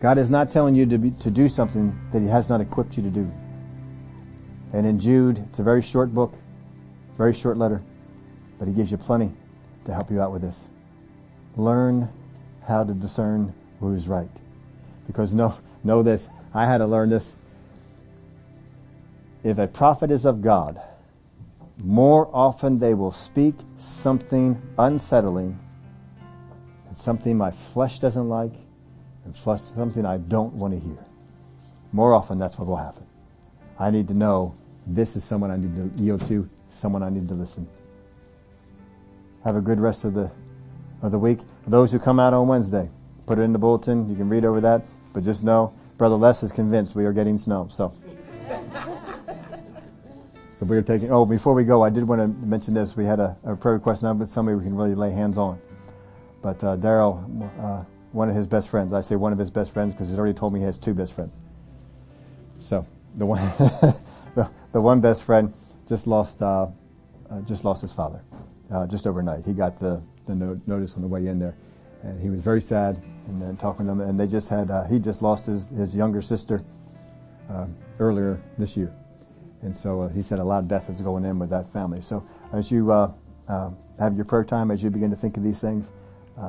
[0.00, 2.96] God is not telling you to, be, to do something that He has not equipped
[2.96, 3.30] you to do.
[4.72, 6.34] And in Jude, it's a very short book,
[7.16, 7.82] very short letter,
[8.58, 9.32] but He gives you plenty
[9.86, 10.60] to help you out with this.
[11.56, 12.08] Learn
[12.66, 14.28] how to discern who is right.
[15.06, 17.32] Because know, know this, I had to learn this.
[19.42, 20.80] If a prophet is of God,
[21.78, 25.58] more often they will speak something unsettling
[26.88, 28.52] and something my flesh doesn't like
[29.26, 30.98] and something I don't want to hear.
[31.92, 33.04] More often that's what will happen.
[33.78, 34.54] I need to know
[34.86, 37.66] this is someone I need to yield to, someone I need to listen.
[39.44, 40.30] Have a good rest of the
[41.02, 41.40] of the week.
[41.66, 42.88] those who come out on Wednesday,
[43.26, 44.08] put it in the bulletin.
[44.08, 44.82] You can read over that.
[45.12, 47.68] But just know, Brother Les is convinced we are getting snow.
[47.70, 47.92] So,
[50.52, 51.12] so we are taking.
[51.12, 52.96] Oh, before we go, I did want to mention this.
[52.96, 55.60] We had a, a prayer request now, but somebody we can really lay hands on.
[56.42, 57.84] But uh, Daryl, uh,
[58.16, 58.92] one of his best friends.
[58.92, 60.94] I say one of his best friends because he's already told me he has two
[60.94, 61.32] best friends.
[62.58, 63.40] So the one,
[64.34, 65.52] the, the, one best friend
[65.86, 66.68] just lost, uh,
[67.30, 68.22] uh just lost his father,
[68.72, 69.44] uh, just overnight.
[69.44, 70.34] He got the the
[70.66, 71.54] notice on the way in there.
[72.02, 74.84] And he was very sad and then talking to them and they just had, uh,
[74.84, 76.62] he just lost his, his younger sister,
[77.50, 77.66] uh,
[77.98, 78.92] earlier this year.
[79.62, 82.00] And so uh, he said a lot of death is going in with that family.
[82.00, 82.90] So as you,
[83.48, 85.88] have your prayer time, as you begin to think of these things,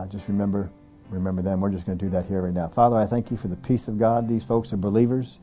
[0.10, 0.70] just remember,
[1.10, 1.62] remember them.
[1.62, 2.68] We're just going to do that here right now.
[2.68, 4.28] Father, I thank you for the peace of God.
[4.28, 5.40] These folks are believers.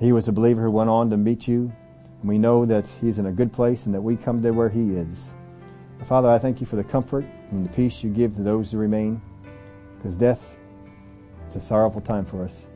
[0.00, 1.72] He was a believer who went on to meet you.
[2.20, 4.70] And we know that he's in a good place and that we come to where
[4.70, 5.28] he is.
[6.06, 8.78] Father, I thank you for the comfort and the peace you give to those who
[8.78, 9.22] remain,
[9.96, 10.56] because death,
[11.46, 12.66] it's a sorrowful time for us.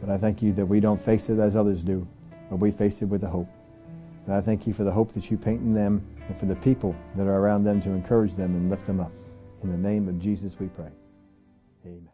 [0.00, 2.06] But I thank you that we don't face it as others do,
[2.50, 3.48] but we face it with a hope.
[4.26, 6.56] And I thank you for the hope that you paint in them and for the
[6.56, 9.12] people that are around them to encourage them and lift them up.
[9.62, 10.90] In the name of Jesus we pray.
[11.86, 12.13] Amen.